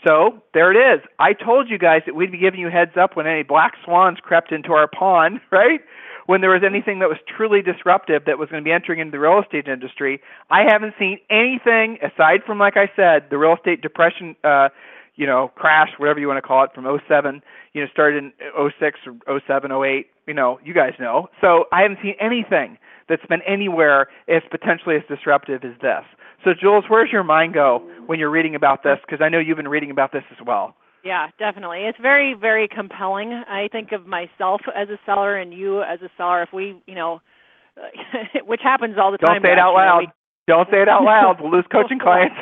So 0.07 0.43
there 0.55 0.71
it 0.71 0.97
is. 0.97 1.05
I 1.19 1.33
told 1.33 1.71
you 1.71 1.79
guys 1.79 2.03
that 2.07 2.15
we'd 2.15 2.33
be 2.33 2.39
giving 2.39 2.61
you 2.61 2.69
heads 2.69 2.93
up 3.01 3.17
when 3.17 3.27
any 3.27 3.43
black 3.43 3.75
swans 3.85 4.19
crept 4.21 4.53
into 4.53 4.73
our 4.73 4.89
pond, 4.89 5.41
right? 5.51 5.81
When 6.27 6.41
there 6.41 6.51
was 6.51 6.63
anything 6.67 6.99
that 6.99 7.09
was 7.09 7.19
truly 7.37 7.63
disruptive 7.63 8.25
that 8.27 8.37
was 8.37 8.49
going 8.49 8.63
to 8.63 8.65
be 8.65 8.73
entering 8.73 8.99
into 8.99 9.13
the 9.13 9.21
real 9.21 9.41
estate 9.41 9.69
industry. 9.69 10.21
I 10.51 10.63
haven't 10.69 10.95
seen 10.99 11.21
anything 11.31 11.99
aside 12.03 12.43
from, 12.45 12.59
like 12.59 12.77
I 12.77 12.91
said, 12.97 13.31
the 13.31 13.39
real 13.39 13.55
estate 13.55 13.81
depression, 13.81 14.35
uh, 14.43 14.71
you 15.17 15.27
know, 15.27 15.51
crash, 15.57 15.91
whatever 15.99 16.21
you 16.21 16.29
want 16.29 16.39
to 16.39 16.47
call 16.47 16.65
it, 16.65 16.71
from 16.75 16.85
07, 17.09 17.43
you 17.73 17.83
know, 17.83 17.89
started 17.93 18.25
in 18.25 18.33
06 18.79 18.99
or 19.27 19.41
07, 19.47 19.73
08, 19.73 20.07
you 20.27 20.35
know, 20.35 20.59
you 20.65 20.75
guys 20.75 20.93
know. 21.01 21.29
So 21.41 21.65
I 21.73 21.83
haven't 21.83 21.99
seen 22.03 22.15
anything 22.21 22.79
that's 23.09 23.25
been 23.27 23.43
anywhere 23.47 24.09
as 24.29 24.43
potentially 24.51 24.97
as 24.97 25.03
disruptive 25.09 25.65
as 25.65 25.73
this. 25.81 26.05
So, 26.45 26.51
Jules, 26.59 26.85
where's 26.89 27.11
your 27.11 27.25
mind 27.25 27.55
go 27.55 27.89
when 28.07 28.19
you're 28.19 28.31
reading 28.31 28.55
about 28.55 28.83
this? 28.83 28.99
Because 29.05 29.25
I 29.25 29.29
know 29.29 29.39
you've 29.39 29.57
been 29.57 29.69
reading 29.69 29.91
about 29.91 30.13
this 30.13 30.25
as 30.31 30.45
well. 30.47 30.77
Yeah, 31.05 31.29
definitely. 31.39 31.83
It's 31.83 31.99
very, 32.01 32.35
very 32.35 32.69
compelling. 32.69 33.33
I 33.33 33.69
think 33.71 33.93
of 33.93 34.07
myself 34.07 34.61
as 34.75 34.89
a 34.89 34.99
seller 35.07 35.37
and 35.37 35.55
you 35.55 35.83
as 35.83 36.03
a 36.03 36.11
seller. 36.17 36.43
If 36.43 36.53
we, 36.53 36.83
you 36.87 36.95
know, 36.95 37.21
which 38.47 38.61
happens 38.63 38.97
all 39.01 39.13
the 39.13 39.19
time. 39.19 39.43
Don't 39.43 39.51
say 39.51 39.53
it 39.53 39.59
out 39.59 39.75
loud. 39.75 39.99
We, 40.01 40.09
Don't 40.49 40.69
say 40.71 40.83
it 40.83 40.89
out 40.89 41.05
loud. 41.05 41.41
We'll 41.41 41.53
lose 41.53 41.65
coaching 41.73 41.99
clients. 42.03 42.37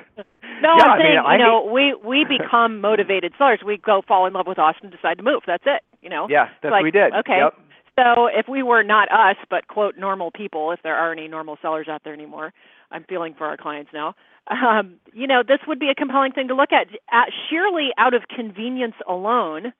No, 0.65 0.73
yeah, 0.79 0.85
I'm 0.85 1.01
saying, 1.01 1.19
I 1.21 1.37
mean, 1.37 1.41
you 1.41 1.47
know, 1.47 1.69
we 1.69 1.95
we 1.95 2.25
become 2.25 2.81
motivated 2.89 3.35
sellers. 3.37 3.61
We 3.65 3.77
go 3.77 4.01
fall 4.09 4.25
in 4.25 4.33
love 4.33 4.47
with 4.47 4.59
Austin, 4.59 4.89
decide 4.89 5.19
to 5.19 5.23
move. 5.23 5.43
That's 5.47 5.65
it. 5.67 5.83
You 6.01 6.09
know. 6.09 6.27
Yeah, 6.31 6.49
that's 6.63 6.73
like, 6.73 6.81
what 6.81 6.85
we 6.85 6.91
did. 6.91 7.13
Okay. 7.13 7.39
Yep. 7.45 7.55
So 7.99 8.27
if 8.27 8.49
we 8.49 8.63
were 8.63 8.83
not 8.83 9.13
us, 9.13 9.37
but 9.51 9.69
quote 9.69 9.97
normal 9.97 10.31
people, 10.31 10.73
if 10.73 10.81
there 10.83 10.97
are 10.97 11.13
any 11.13 11.29
normal 11.29 11.59
sellers 11.61 11.87
out 11.87 12.03
there 12.03 12.15
anymore, 12.15 12.53
I'm 12.91 13.05
feeling 13.05 13.35
for 13.37 13.47
our 13.47 13.57
clients 13.57 13.91
now. 13.93 14.15
Um, 14.49 14.97
you 15.13 15.27
know, 15.27 15.43
this 15.47 15.61
would 15.69 15.79
be 15.79 15.91
a 15.91 15.95
compelling 15.95 16.33
thing 16.33 16.49
to 16.49 16.55
look 16.55 16.73
at, 16.73 16.89
at 17.13 17.29
sheerly 17.49 17.91
out 17.97 18.13
of 18.15 18.23
convenience 18.35 18.97
alone, 19.09 19.73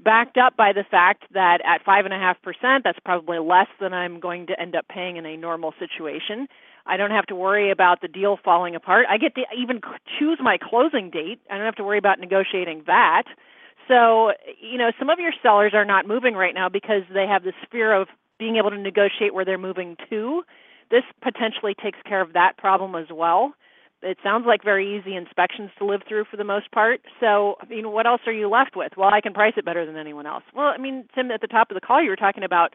backed 0.00 0.38
up 0.38 0.56
by 0.56 0.72
the 0.72 0.84
fact 0.88 1.24
that 1.34 1.58
at 1.64 1.84
five 1.84 2.04
and 2.04 2.14
a 2.14 2.18
half 2.18 2.40
percent, 2.42 2.84
that's 2.84 2.98
probably 3.04 3.38
less 3.38 3.68
than 3.80 3.92
I'm 3.92 4.18
going 4.18 4.46
to 4.46 4.58
end 4.58 4.74
up 4.74 4.86
paying 4.88 5.16
in 5.16 5.26
a 5.26 5.36
normal 5.36 5.74
situation. 5.78 6.48
I 6.88 6.96
don't 6.96 7.10
have 7.10 7.26
to 7.26 7.34
worry 7.34 7.70
about 7.70 8.00
the 8.00 8.08
deal 8.08 8.38
falling 8.42 8.74
apart. 8.74 9.06
I 9.08 9.18
get 9.18 9.34
to 9.34 9.42
even 9.56 9.80
choose 10.18 10.38
my 10.42 10.58
closing 10.60 11.10
date. 11.10 11.40
I 11.50 11.56
don't 11.56 11.66
have 11.66 11.76
to 11.76 11.84
worry 11.84 11.98
about 11.98 12.18
negotiating 12.18 12.84
that. 12.86 13.24
So, 13.86 14.32
you 14.60 14.78
know, 14.78 14.90
some 14.98 15.10
of 15.10 15.18
your 15.18 15.32
sellers 15.42 15.72
are 15.74 15.84
not 15.84 16.06
moving 16.06 16.34
right 16.34 16.54
now 16.54 16.68
because 16.68 17.02
they 17.12 17.26
have 17.26 17.44
this 17.44 17.54
fear 17.70 17.92
of 17.92 18.08
being 18.38 18.56
able 18.56 18.70
to 18.70 18.78
negotiate 18.78 19.34
where 19.34 19.44
they're 19.44 19.58
moving 19.58 19.96
to. 20.10 20.42
This 20.90 21.04
potentially 21.22 21.74
takes 21.74 21.98
care 22.06 22.20
of 22.20 22.32
that 22.32 22.56
problem 22.56 22.94
as 22.94 23.06
well. 23.12 23.54
It 24.00 24.18
sounds 24.22 24.46
like 24.46 24.62
very 24.62 24.96
easy 24.96 25.16
inspections 25.16 25.70
to 25.78 25.84
live 25.84 26.02
through 26.08 26.24
for 26.30 26.36
the 26.36 26.44
most 26.44 26.70
part. 26.70 27.00
So, 27.18 27.56
I 27.60 27.66
mean, 27.66 27.90
what 27.90 28.06
else 28.06 28.20
are 28.26 28.32
you 28.32 28.48
left 28.48 28.76
with? 28.76 28.92
Well, 28.96 29.10
I 29.12 29.20
can 29.20 29.34
price 29.34 29.54
it 29.56 29.64
better 29.64 29.84
than 29.84 29.96
anyone 29.96 30.26
else. 30.26 30.44
Well, 30.54 30.66
I 30.66 30.78
mean, 30.78 31.08
Tim, 31.14 31.30
at 31.32 31.40
the 31.40 31.48
top 31.48 31.70
of 31.70 31.74
the 31.74 31.80
call, 31.80 32.02
you 32.02 32.10
were 32.10 32.16
talking 32.16 32.44
about 32.44 32.74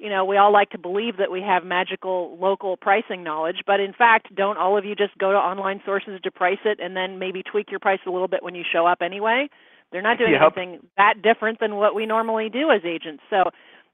you 0.00 0.08
know, 0.08 0.24
we 0.24 0.38
all 0.38 0.50
like 0.50 0.70
to 0.70 0.78
believe 0.78 1.18
that 1.18 1.30
we 1.30 1.42
have 1.42 1.62
magical 1.62 2.38
local 2.40 2.78
pricing 2.78 3.22
knowledge, 3.22 3.58
but 3.66 3.80
in 3.80 3.92
fact, 3.92 4.34
don't 4.34 4.56
all 4.56 4.78
of 4.78 4.84
you 4.86 4.94
just 4.94 5.16
go 5.18 5.30
to 5.30 5.38
online 5.38 5.82
sources 5.84 6.18
to 6.22 6.30
price 6.30 6.58
it 6.64 6.80
and 6.80 6.96
then 6.96 7.18
maybe 7.18 7.42
tweak 7.42 7.70
your 7.70 7.80
price 7.80 8.00
a 8.06 8.10
little 8.10 8.26
bit 8.26 8.42
when 8.42 8.54
you 8.54 8.64
show 8.64 8.86
up 8.86 9.02
anyway? 9.02 9.48
They're 9.92 10.00
not 10.00 10.16
doing 10.18 10.32
yep. 10.32 10.42
anything 10.56 10.80
that 10.96 11.20
different 11.20 11.60
than 11.60 11.76
what 11.76 11.94
we 11.94 12.06
normally 12.06 12.48
do 12.48 12.70
as 12.70 12.80
agents. 12.84 13.22
So 13.28 13.50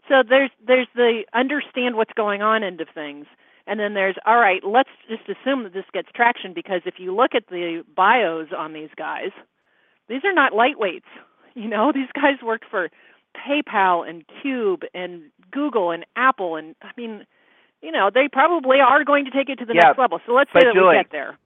so 0.08 0.22
there's 0.28 0.50
there's 0.64 0.86
the 0.94 1.24
understand 1.34 1.96
what's 1.96 2.12
going 2.12 2.40
on 2.40 2.62
end 2.62 2.80
of 2.80 2.88
things. 2.94 3.26
And 3.66 3.80
then 3.80 3.94
there's 3.94 4.14
all 4.24 4.38
right, 4.38 4.62
let's 4.64 4.90
just 5.08 5.22
assume 5.28 5.64
that 5.64 5.74
this 5.74 5.86
gets 5.92 6.08
traction 6.14 6.52
because 6.54 6.82
if 6.84 6.94
you 6.98 7.12
look 7.14 7.34
at 7.34 7.48
the 7.48 7.82
bios 7.96 8.48
on 8.56 8.74
these 8.74 8.90
guys, 8.96 9.30
these 10.08 10.24
are 10.24 10.32
not 10.32 10.52
lightweights. 10.52 11.02
You 11.58 11.68
know, 11.68 11.90
these 11.90 12.10
guys 12.14 12.34
worked 12.44 12.66
for 12.70 12.90
PayPal 13.34 14.06
and 14.06 14.24
Cube 14.42 14.82
and 14.92 15.22
Google 15.50 15.90
and 15.90 16.04
Apple 16.16 16.56
and 16.56 16.74
I 16.82 16.90
mean, 16.96 17.26
you 17.82 17.92
know, 17.92 18.10
they 18.12 18.28
probably 18.30 18.78
are 18.80 19.04
going 19.04 19.24
to 19.26 19.30
take 19.30 19.48
it 19.48 19.58
to 19.58 19.64
the 19.64 19.74
yeah, 19.74 19.82
next 19.82 19.98
level. 19.98 20.20
So 20.26 20.32
let's 20.32 20.50
say 20.52 20.60
that 20.60 20.74
Julie, 20.74 20.96
we 20.96 21.02
get 21.02 21.12
there. 21.12 21.38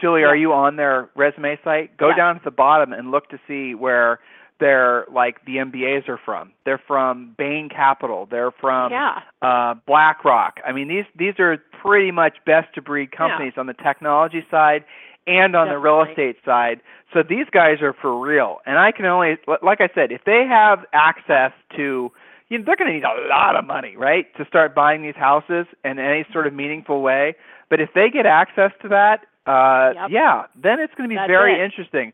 Julie, 0.00 0.22
yeah. 0.22 0.28
are 0.28 0.36
you 0.36 0.52
on 0.52 0.76
their 0.76 1.10
resume 1.14 1.58
site? 1.62 1.96
Go 1.96 2.08
yeah. 2.10 2.16
down 2.16 2.34
to 2.36 2.40
the 2.44 2.50
bottom 2.50 2.92
and 2.92 3.10
look 3.10 3.28
to 3.30 3.38
see 3.46 3.74
where 3.74 4.20
they're 4.60 5.04
like 5.12 5.44
the 5.44 5.56
MBAs 5.56 6.08
are 6.08 6.18
from. 6.24 6.52
They're 6.64 6.80
from 6.86 7.34
Bain 7.36 7.68
Capital. 7.68 8.26
They're 8.30 8.52
from 8.52 8.92
yeah. 8.92 9.20
uh, 9.42 9.74
BlackRock. 9.86 10.60
I 10.66 10.72
mean, 10.72 10.88
these 10.88 11.04
these 11.16 11.34
are 11.38 11.58
pretty 11.82 12.10
much 12.10 12.38
best 12.46 12.74
to 12.74 12.82
breed 12.82 13.12
companies 13.12 13.52
yeah. 13.56 13.60
on 13.60 13.66
the 13.66 13.74
technology 13.74 14.44
side 14.50 14.84
and 15.26 15.56
on 15.56 15.66
Definitely. 15.66 15.74
the 15.74 15.78
real 15.78 16.02
estate 16.02 16.36
side. 16.44 16.80
So 17.12 17.22
these 17.22 17.46
guys 17.50 17.80
are 17.80 17.94
for 17.94 18.18
real. 18.18 18.58
And 18.66 18.78
I 18.78 18.92
can 18.92 19.06
only, 19.06 19.36
like 19.62 19.80
I 19.80 19.88
said, 19.94 20.12
if 20.12 20.22
they 20.24 20.44
have 20.48 20.84
access 20.92 21.52
to, 21.76 22.12
you 22.48 22.58
know, 22.58 22.64
they're 22.66 22.76
going 22.76 22.88
to 22.88 22.94
need 22.94 23.04
a 23.04 23.28
lot 23.28 23.56
of 23.56 23.64
money, 23.64 23.96
right, 23.96 24.26
to 24.36 24.44
start 24.46 24.74
buying 24.74 25.02
these 25.02 25.16
houses 25.16 25.66
in 25.84 25.98
any 25.98 26.24
sort 26.32 26.46
of 26.46 26.52
meaningful 26.52 27.02
way. 27.02 27.34
But 27.70 27.80
if 27.80 27.90
they 27.94 28.10
get 28.10 28.26
access 28.26 28.70
to 28.82 28.88
that, 28.88 29.20
uh, 29.46 29.92
yep. 29.94 30.10
yeah, 30.10 30.42
then 30.60 30.80
it's 30.80 30.94
going 30.94 31.08
to 31.08 31.12
be 31.12 31.16
That's 31.16 31.28
very 31.28 31.60
it. 31.60 31.64
interesting. 31.64 32.12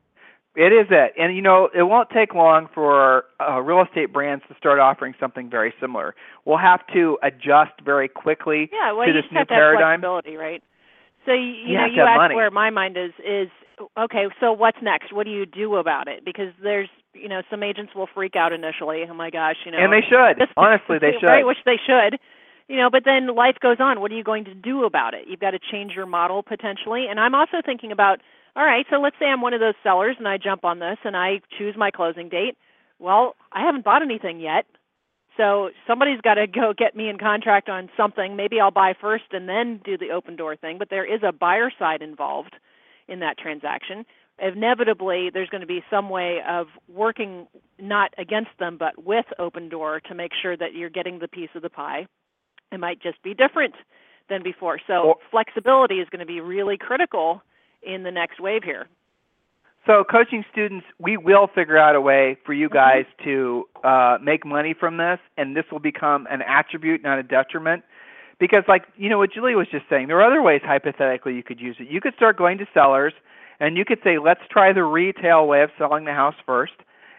It 0.56 0.72
is 0.72 0.88
it, 0.90 1.12
and 1.16 1.34
you 1.36 1.42
know 1.42 1.68
it 1.72 1.84
won't 1.84 2.10
take 2.10 2.34
long 2.34 2.68
for 2.74 3.24
uh, 3.38 3.60
real 3.60 3.82
estate 3.82 4.12
brands 4.12 4.42
to 4.48 4.56
start 4.56 4.80
offering 4.80 5.14
something 5.20 5.48
very 5.48 5.72
similar. 5.80 6.16
We'll 6.44 6.58
have 6.58 6.80
to 6.92 7.18
adjust 7.22 7.80
very 7.84 8.08
quickly 8.08 8.68
yeah, 8.72 8.92
well, 8.92 9.06
to 9.06 9.12
you 9.12 9.14
this 9.14 9.22
just 9.22 9.32
new 9.32 9.38
have 9.38 9.48
paradigm. 9.48 10.00
Flexibility, 10.00 10.36
right? 10.36 10.60
So 11.24 11.32
you, 11.32 11.40
you, 11.40 11.68
You 11.68 11.74
know 11.78 11.86
you 11.86 12.02
ask 12.02 12.16
money. 12.16 12.34
where 12.34 12.50
my 12.50 12.70
mind 12.70 12.96
is 12.96 13.12
is 13.24 13.48
okay. 13.96 14.26
So 14.40 14.52
what's 14.52 14.78
next? 14.82 15.12
What 15.12 15.24
do 15.24 15.30
you 15.30 15.46
do 15.46 15.76
about 15.76 16.08
it? 16.08 16.24
Because 16.24 16.52
there's 16.60 16.88
you 17.14 17.28
know 17.28 17.42
some 17.50 17.62
agents 17.62 17.94
will 17.94 18.08
freak 18.14 18.36
out 18.36 18.52
initially. 18.52 19.04
Oh 19.08 19.14
my 19.14 19.30
gosh, 19.30 19.56
you 19.64 19.72
know. 19.72 19.78
and 19.78 19.92
they 19.92 20.02
should. 20.02 20.38
this- 20.38 20.52
Honestly, 20.56 20.98
they 21.00 21.12
should. 21.20 21.26
Right, 21.26 21.46
which 21.46 21.58
they 21.64 21.76
should. 21.86 22.18
You 22.68 22.76
know, 22.76 22.88
but 22.90 23.02
then 23.04 23.34
life 23.34 23.56
goes 23.60 23.78
on. 23.80 24.00
What 24.00 24.12
are 24.12 24.14
you 24.14 24.22
going 24.22 24.44
to 24.44 24.54
do 24.54 24.84
about 24.84 25.12
it? 25.14 25.24
You've 25.26 25.40
got 25.40 25.50
to 25.52 25.58
change 25.58 25.92
your 25.96 26.06
model 26.06 26.44
potentially. 26.44 27.06
And 27.10 27.18
I'm 27.18 27.34
also 27.34 27.56
thinking 27.66 27.90
about, 27.90 28.20
all 28.54 28.64
right, 28.64 28.86
so 28.88 28.98
let's 29.00 29.16
say 29.18 29.26
I'm 29.26 29.40
one 29.40 29.54
of 29.54 29.58
those 29.60 29.74
sellers 29.82 30.14
and 30.20 30.28
I 30.28 30.38
jump 30.38 30.64
on 30.64 30.78
this 30.78 30.96
and 31.02 31.16
I 31.16 31.40
choose 31.58 31.74
my 31.76 31.90
closing 31.90 32.28
date. 32.28 32.56
Well, 33.00 33.34
I 33.52 33.64
haven't 33.66 33.82
bought 33.84 34.02
anything 34.02 34.38
yet. 34.38 34.66
So 35.36 35.70
somebody's 35.86 36.20
got 36.20 36.34
to 36.34 36.46
go 36.46 36.72
get 36.76 36.94
me 36.94 37.08
in 37.08 37.18
contract 37.18 37.68
on 37.68 37.88
something. 37.96 38.36
Maybe 38.36 38.60
I'll 38.60 38.70
buy 38.70 38.94
first 39.00 39.24
and 39.32 39.48
then 39.48 39.80
do 39.84 39.98
the 39.98 40.06
Opendoor 40.14 40.56
thing, 40.60 40.78
but 40.78 40.90
there 40.90 41.04
is 41.04 41.22
a 41.26 41.32
buyer 41.32 41.72
side 41.76 42.02
involved 42.02 42.54
in 43.10 43.20
that 43.20 43.36
transaction. 43.36 44.06
Inevitably, 44.38 45.30
there's 45.34 45.50
going 45.50 45.60
to 45.60 45.66
be 45.66 45.82
some 45.90 46.08
way 46.08 46.38
of 46.48 46.68
working 46.88 47.46
not 47.78 48.14
against 48.16 48.50
them, 48.58 48.78
but 48.78 49.04
with 49.04 49.26
Opendoor 49.38 50.02
to 50.04 50.14
make 50.14 50.32
sure 50.40 50.56
that 50.56 50.72
you're 50.72 50.88
getting 50.88 51.18
the 51.18 51.28
piece 51.28 51.50
of 51.54 51.60
the 51.60 51.68
pie. 51.68 52.06
It 52.72 52.80
might 52.80 53.02
just 53.02 53.22
be 53.22 53.34
different 53.34 53.74
than 54.30 54.42
before. 54.42 54.78
So 54.86 55.18
flexibility 55.30 55.96
is 55.96 56.08
going 56.08 56.20
to 56.20 56.26
be 56.26 56.40
really 56.40 56.78
critical 56.78 57.42
in 57.82 58.02
the 58.04 58.10
next 58.10 58.40
wave 58.40 58.62
here. 58.64 58.86
So, 59.86 60.04
coaching 60.04 60.44
students, 60.52 60.84
we 60.98 61.16
will 61.16 61.46
figure 61.54 61.78
out 61.78 61.96
a 61.96 62.02
way 62.02 62.36
for 62.44 62.52
you 62.52 62.68
guys 62.68 63.06
to 63.24 63.64
uh, 63.82 64.18
make 64.22 64.44
money 64.44 64.74
from 64.78 64.98
this, 64.98 65.18
and 65.38 65.56
this 65.56 65.64
will 65.72 65.80
become 65.80 66.26
an 66.30 66.42
attribute, 66.42 67.02
not 67.02 67.18
a 67.18 67.22
detriment. 67.22 67.82
Because, 68.40 68.64
like 68.66 68.84
you 68.96 69.08
know, 69.08 69.18
what 69.18 69.32
Julie 69.32 69.54
was 69.54 69.68
just 69.70 69.84
saying, 69.88 70.08
there 70.08 70.18
are 70.20 70.26
other 70.26 70.42
ways 70.42 70.62
hypothetically 70.64 71.34
you 71.34 71.42
could 71.44 71.60
use 71.60 71.76
it. 71.78 71.88
You 71.88 72.00
could 72.00 72.14
start 72.14 72.36
going 72.36 72.58
to 72.58 72.66
sellers, 72.74 73.12
and 73.60 73.76
you 73.76 73.84
could 73.84 73.98
say, 74.02 74.18
"Let's 74.18 74.40
try 74.50 74.72
the 74.72 74.82
retail 74.82 75.46
way 75.46 75.62
of 75.62 75.70
selling 75.78 76.06
the 76.06 76.14
house 76.14 76.34
first, 76.46 76.72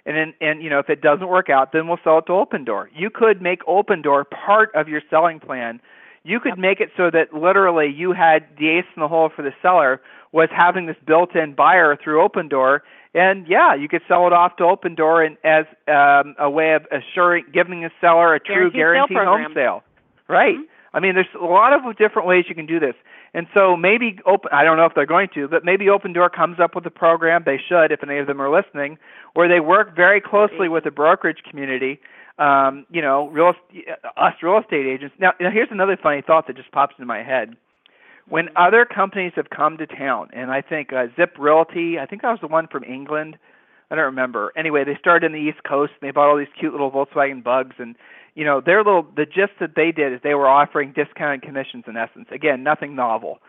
and 0.05 0.17
then, 0.17 0.33
and 0.41 0.61
you 0.63 0.69
know, 0.69 0.79
if 0.79 0.89
it 0.89 0.99
doesn't 0.99 1.27
work 1.27 1.49
out, 1.49 1.71
then 1.71 1.87
we'll 1.87 1.99
sell 2.03 2.17
it 2.17 2.25
to 2.25 2.33
Opendoor." 2.33 2.87
You 2.93 3.11
could 3.11 3.41
make 3.41 3.63
Opendoor 3.65 4.25
part 4.29 4.73
of 4.73 4.89
your 4.89 5.01
selling 5.09 5.39
plan. 5.39 5.79
You 6.23 6.39
could 6.39 6.57
make 6.57 6.81
it 6.81 6.89
so 6.97 7.09
that 7.11 7.33
literally 7.33 7.87
you 7.87 8.13
had 8.13 8.45
the 8.57 8.69
ace 8.69 8.85
in 8.95 8.99
the 8.99 9.07
hole 9.07 9.29
for 9.35 9.41
the 9.43 9.53
seller 9.61 10.01
was 10.31 10.49
having 10.51 10.85
this 10.85 10.95
built-in 11.05 11.53
buyer 11.53 11.95
through 12.01 12.27
Opendoor, 12.27 12.81
and 13.13 13.47
yeah, 13.47 13.75
you 13.75 13.87
could 13.87 14.01
sell 14.07 14.25
it 14.27 14.33
off 14.33 14.55
to 14.57 14.63
Opendoor 14.63 15.25
and 15.25 15.37
as 15.43 15.65
um, 15.87 16.35
a 16.39 16.49
way 16.49 16.73
of 16.73 16.87
assuring, 16.91 17.45
giving 17.53 17.81
the 17.81 17.91
seller 17.99 18.33
a 18.33 18.39
true 18.39 18.71
Guaranteed 18.71 19.17
guaranteed 19.17 19.17
home 19.17 19.53
sale. 19.53 19.83
Right. 20.27 20.57
Mhm. 20.57 20.63
I 20.93 20.99
mean, 20.99 21.15
there's 21.15 21.27
a 21.39 21.45
lot 21.45 21.73
of 21.73 21.97
different 21.97 22.27
ways 22.27 22.45
you 22.49 22.55
can 22.55 22.65
do 22.65 22.79
this. 22.79 22.95
And 23.33 23.47
so 23.55 23.77
maybe 23.77 24.19
open 24.25 24.49
I 24.51 24.63
don't 24.63 24.75
know 24.75 24.85
if 24.85 24.93
they're 24.93 25.05
going 25.05 25.29
to, 25.35 25.47
but 25.47 25.63
maybe 25.63 25.85
Opendoor 25.85 26.31
comes 26.31 26.59
up 26.59 26.75
with 26.75 26.85
a 26.85 26.91
program 26.91 27.43
they 27.45 27.57
should 27.57 27.91
if 27.91 28.03
any 28.03 28.17
of 28.17 28.27
them 28.27 28.41
are 28.41 28.51
listening 28.51 28.97
where 29.33 29.47
they 29.47 29.61
work 29.61 29.95
very 29.95 30.19
closely 30.19 30.67
with 30.67 30.83
the 30.83 30.91
brokerage 30.91 31.43
community 31.49 31.99
um, 32.41 32.85
you 32.89 33.01
know, 33.01 33.27
real 33.29 33.53
us 34.17 34.33
real 34.41 34.57
estate 34.57 34.87
agents. 34.87 35.15
Now, 35.19 35.33
now 35.39 35.51
here's 35.51 35.69
another 35.71 35.97
funny 36.01 36.21
thought 36.25 36.47
that 36.47 36.55
just 36.55 36.71
pops 36.71 36.95
into 36.97 37.05
my 37.05 37.23
head. 37.23 37.55
When 38.27 38.49
other 38.55 38.85
companies 38.85 39.33
have 39.35 39.49
come 39.49 39.77
to 39.77 39.85
town, 39.85 40.29
and 40.33 40.51
I 40.51 40.61
think 40.61 40.93
uh, 40.93 41.07
Zip 41.15 41.35
Realty, 41.37 41.99
I 41.99 42.05
think 42.05 42.21
that 42.23 42.31
was 42.31 42.39
the 42.41 42.47
one 42.47 42.67
from 42.67 42.83
England. 42.83 43.37
I 43.89 43.95
don't 43.95 44.05
remember. 44.05 44.53
Anyway, 44.55 44.85
they 44.85 44.95
started 44.97 45.25
in 45.25 45.33
the 45.33 45.49
East 45.49 45.63
Coast 45.67 45.91
and 46.01 46.07
they 46.07 46.11
bought 46.11 46.29
all 46.29 46.37
these 46.37 46.47
cute 46.57 46.71
little 46.71 46.89
Volkswagen 46.89 47.43
Bugs 47.43 47.75
and 47.77 47.95
you 48.35 48.45
know, 48.45 48.61
their 48.61 48.77
little 48.83 49.05
the 49.15 49.25
gist 49.25 49.53
that 49.59 49.75
they 49.75 49.91
did 49.91 50.13
is 50.13 50.19
they 50.23 50.33
were 50.33 50.47
offering 50.47 50.93
discounted 50.93 51.41
commissions 51.41 51.85
in 51.87 51.97
essence. 51.97 52.27
Again, 52.31 52.63
nothing 52.63 52.95
novel. 52.95 53.39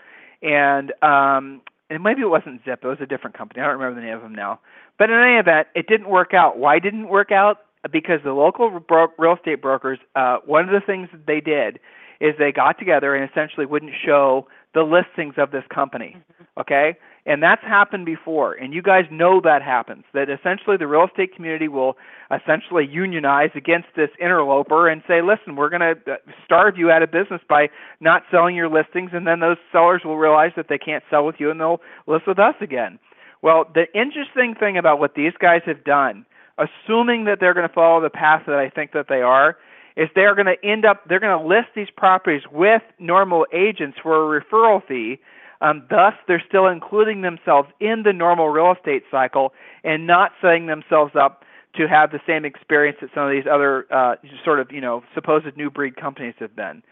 And 0.42 0.92
um 1.03 1.62
and 1.90 2.03
maybe 2.03 2.23
it 2.23 2.31
wasn't 2.31 2.62
Zip, 2.64 2.81
it 2.83 2.87
was 2.87 2.99
a 3.01 3.07
different 3.07 3.37
company. 3.37 3.61
I 3.61 3.64
don't 3.66 3.79
remember 3.79 4.01
the 4.01 4.07
name 4.07 4.16
of 4.16 4.23
them 4.23 4.35
now. 4.35 4.61
But 4.99 5.11
in 5.11 5.16
any 5.16 5.38
event, 5.38 5.68
it 5.75 5.87
didn't 5.87 6.09
work 6.09 6.33
out. 6.35 6.59
Why 6.59 6.79
didn't 6.79 7.05
it 7.05 7.09
work 7.11 7.33
out? 7.33 7.59
Because 7.90 8.21
the 8.25 8.33
local 8.33 8.81
bro- 8.81 9.12
real 9.18 9.35
estate 9.35 9.61
brokers, 9.61 9.99
uh, 10.14 10.38
one 10.47 10.64
of 10.68 10.71
the 10.71 10.85
things 10.85 11.09
that 11.12 11.27
they 11.27 11.40
did 11.40 11.81
is 12.22 12.35
they 12.38 12.52
got 12.52 12.78
together 12.78 13.14
and 13.16 13.28
essentially 13.28 13.66
wouldn't 13.66 13.92
show 14.06 14.46
the 14.74 14.82
listings 14.82 15.35
of 15.37 15.50
this 15.50 15.64
company. 15.74 16.16
Mm-hmm. 16.16 16.61
Okay? 16.61 16.96
And 17.26 17.42
that's 17.42 17.62
happened 17.62 18.06
before. 18.06 18.54
And 18.54 18.72
you 18.72 18.80
guys 18.80 19.04
know 19.11 19.40
that 19.42 19.61
happens. 19.61 20.04
That 20.14 20.30
essentially 20.30 20.76
the 20.76 20.87
real 20.87 21.06
estate 21.06 21.35
community 21.35 21.66
will 21.66 21.96
essentially 22.30 22.87
unionize 22.87 23.50
against 23.56 23.88
this 23.96 24.11
interloper 24.20 24.88
and 24.88 25.02
say, 25.06 25.20
listen, 25.20 25.56
we're 25.56 25.68
going 25.68 25.80
to 25.80 26.12
uh, 26.12 26.16
starve 26.44 26.78
you 26.78 26.90
out 26.90 27.02
of 27.02 27.11
business 27.11 27.40
by 27.48 27.68
not 28.00 28.22
selling 28.30 28.54
your 28.54 28.68
listings. 28.68 29.11
And 29.12 29.26
then 29.26 29.40
those 29.40 29.58
sellers 29.72 30.02
will 30.04 30.16
realize 30.16 30.52
that 30.56 30.66
they 30.68 30.78
can't 30.78 31.04
sell 31.11 31.26
with 31.26 31.37
you 31.38 31.50
and 31.50 31.61
they'll 31.61 31.80
list 32.06 32.26
with 32.28 32.38
us 32.38 32.54
again. 32.61 33.00
Well, 33.42 33.66
the 33.74 33.87
interesting 33.98 34.54
thing 34.54 34.78
about 34.78 35.00
what 35.00 35.14
these 35.16 35.32
guys 35.40 35.62
have 35.66 35.82
done, 35.82 36.24
assuming 36.58 37.24
that 37.24 37.38
they're 37.40 37.54
going 37.54 37.68
to 37.68 37.74
follow 37.74 38.00
the 38.00 38.11
path 38.11 38.42
that 38.46 38.56
I 38.56 38.70
think 38.70 38.92
that 38.92 39.06
they 39.08 39.22
are, 39.22 39.56
is 39.96 40.09
they're 40.14 40.35
going 40.35 40.46
to 40.46 40.57
end 40.64 40.85
up 40.85 41.02
they're 41.09 41.20
going 41.20 41.38
to 41.38 41.46
list 41.46 41.68
these 41.74 41.90
properties 41.96 42.42
with 42.50 42.83
normal 42.98 43.46
agents 43.52 43.98
for 44.02 44.37
a 44.37 44.40
referral 44.40 44.85
fee. 44.87 45.18
Um, 45.61 45.87
thus, 45.88 46.14
they're 46.26 46.42
still 46.46 46.66
including 46.66 47.22
themselves 47.22 47.68
in 47.78 48.02
the 48.05 48.12
normal 48.12 48.48
real 48.48 48.72
estate 48.72 49.05
cycle 49.11 49.52
and 49.85 50.07
not 50.07 50.33
setting 50.40 50.66
themselves 50.66 51.12
up 51.14 51.44
to 51.76 51.88
have 51.88 52.11
the 52.11 52.20
same 52.26 52.44
experience 52.44 52.98
that 53.00 53.11
some 53.14 53.24
of 53.24 53.31
these 53.31 53.46
other 53.50 53.87
uh, 53.92 54.16
sort 54.44 54.61
of 54.61 54.72
you 54.72 54.81
know 54.81 55.02
supposed 55.14 55.46
new 55.57 55.70
breed 55.70 55.96
companies 55.96 56.35
have 56.38 56.55
been. 56.57 56.83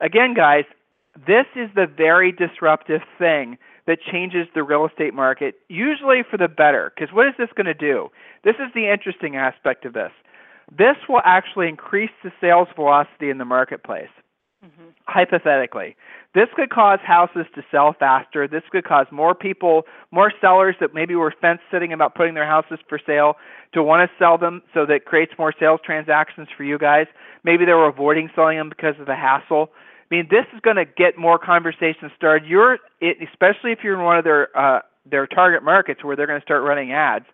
Again, 0.00 0.34
guys, 0.34 0.64
this 1.26 1.46
is 1.56 1.68
the 1.74 1.86
very 1.86 2.30
disruptive 2.30 3.00
thing 3.18 3.58
that 3.86 3.98
changes 4.02 4.46
the 4.54 4.62
real 4.62 4.86
estate 4.86 5.14
market, 5.14 5.56
usually 5.68 6.22
for 6.30 6.36
the 6.36 6.46
better. 6.46 6.92
Because 6.94 7.12
what 7.12 7.26
is 7.26 7.34
this 7.38 7.48
going 7.56 7.66
to 7.66 7.74
do? 7.74 8.10
This 8.44 8.56
is 8.56 8.72
the 8.74 8.92
interesting 8.92 9.34
aspect 9.34 9.84
of 9.84 9.94
this. 9.94 10.12
This 10.76 10.96
will 11.08 11.22
actually 11.24 11.68
increase 11.68 12.10
the 12.22 12.30
sales 12.40 12.68
velocity 12.76 13.30
in 13.30 13.38
the 13.38 13.44
marketplace. 13.44 14.10
Mm-hmm. 14.64 14.88
Hypothetically, 15.06 15.96
this 16.34 16.48
could 16.56 16.70
cause 16.70 16.98
houses 17.02 17.46
to 17.54 17.62
sell 17.70 17.94
faster. 17.98 18.48
This 18.48 18.64
could 18.70 18.84
cause 18.84 19.06
more 19.12 19.34
people, 19.34 19.82
more 20.10 20.32
sellers 20.40 20.74
that 20.80 20.92
maybe 20.92 21.14
were 21.14 21.32
fence 21.40 21.60
sitting 21.70 21.92
about 21.92 22.14
putting 22.14 22.34
their 22.34 22.46
houses 22.46 22.78
for 22.88 22.98
sale 23.04 23.34
to 23.72 23.82
want 23.82 24.08
to 24.08 24.16
sell 24.18 24.36
them 24.36 24.62
so 24.74 24.84
that 24.86 25.04
creates 25.04 25.32
more 25.38 25.54
sales 25.58 25.80
transactions 25.84 26.48
for 26.56 26.64
you 26.64 26.76
guys. 26.76 27.06
Maybe 27.44 27.64
they 27.64 27.72
were 27.72 27.88
avoiding 27.88 28.30
selling 28.34 28.58
them 28.58 28.68
because 28.68 28.98
of 28.98 29.06
the 29.06 29.14
hassle. 29.14 29.70
I 30.10 30.14
mean, 30.14 30.26
this 30.30 30.44
is 30.54 30.60
going 30.60 30.76
to 30.76 30.84
get 30.84 31.16
more 31.16 31.38
conversations 31.38 32.10
started. 32.16 32.48
You're, 32.48 32.78
especially 33.00 33.72
if 33.72 33.78
you're 33.84 33.94
in 33.94 34.04
one 34.04 34.18
of 34.18 34.24
their 34.24 34.56
uh, 34.58 34.80
their 35.10 35.26
target 35.26 35.62
markets 35.62 36.04
where 36.04 36.16
they're 36.16 36.26
going 36.26 36.40
to 36.40 36.44
start 36.44 36.62
running 36.62 36.92
ads 36.92 37.24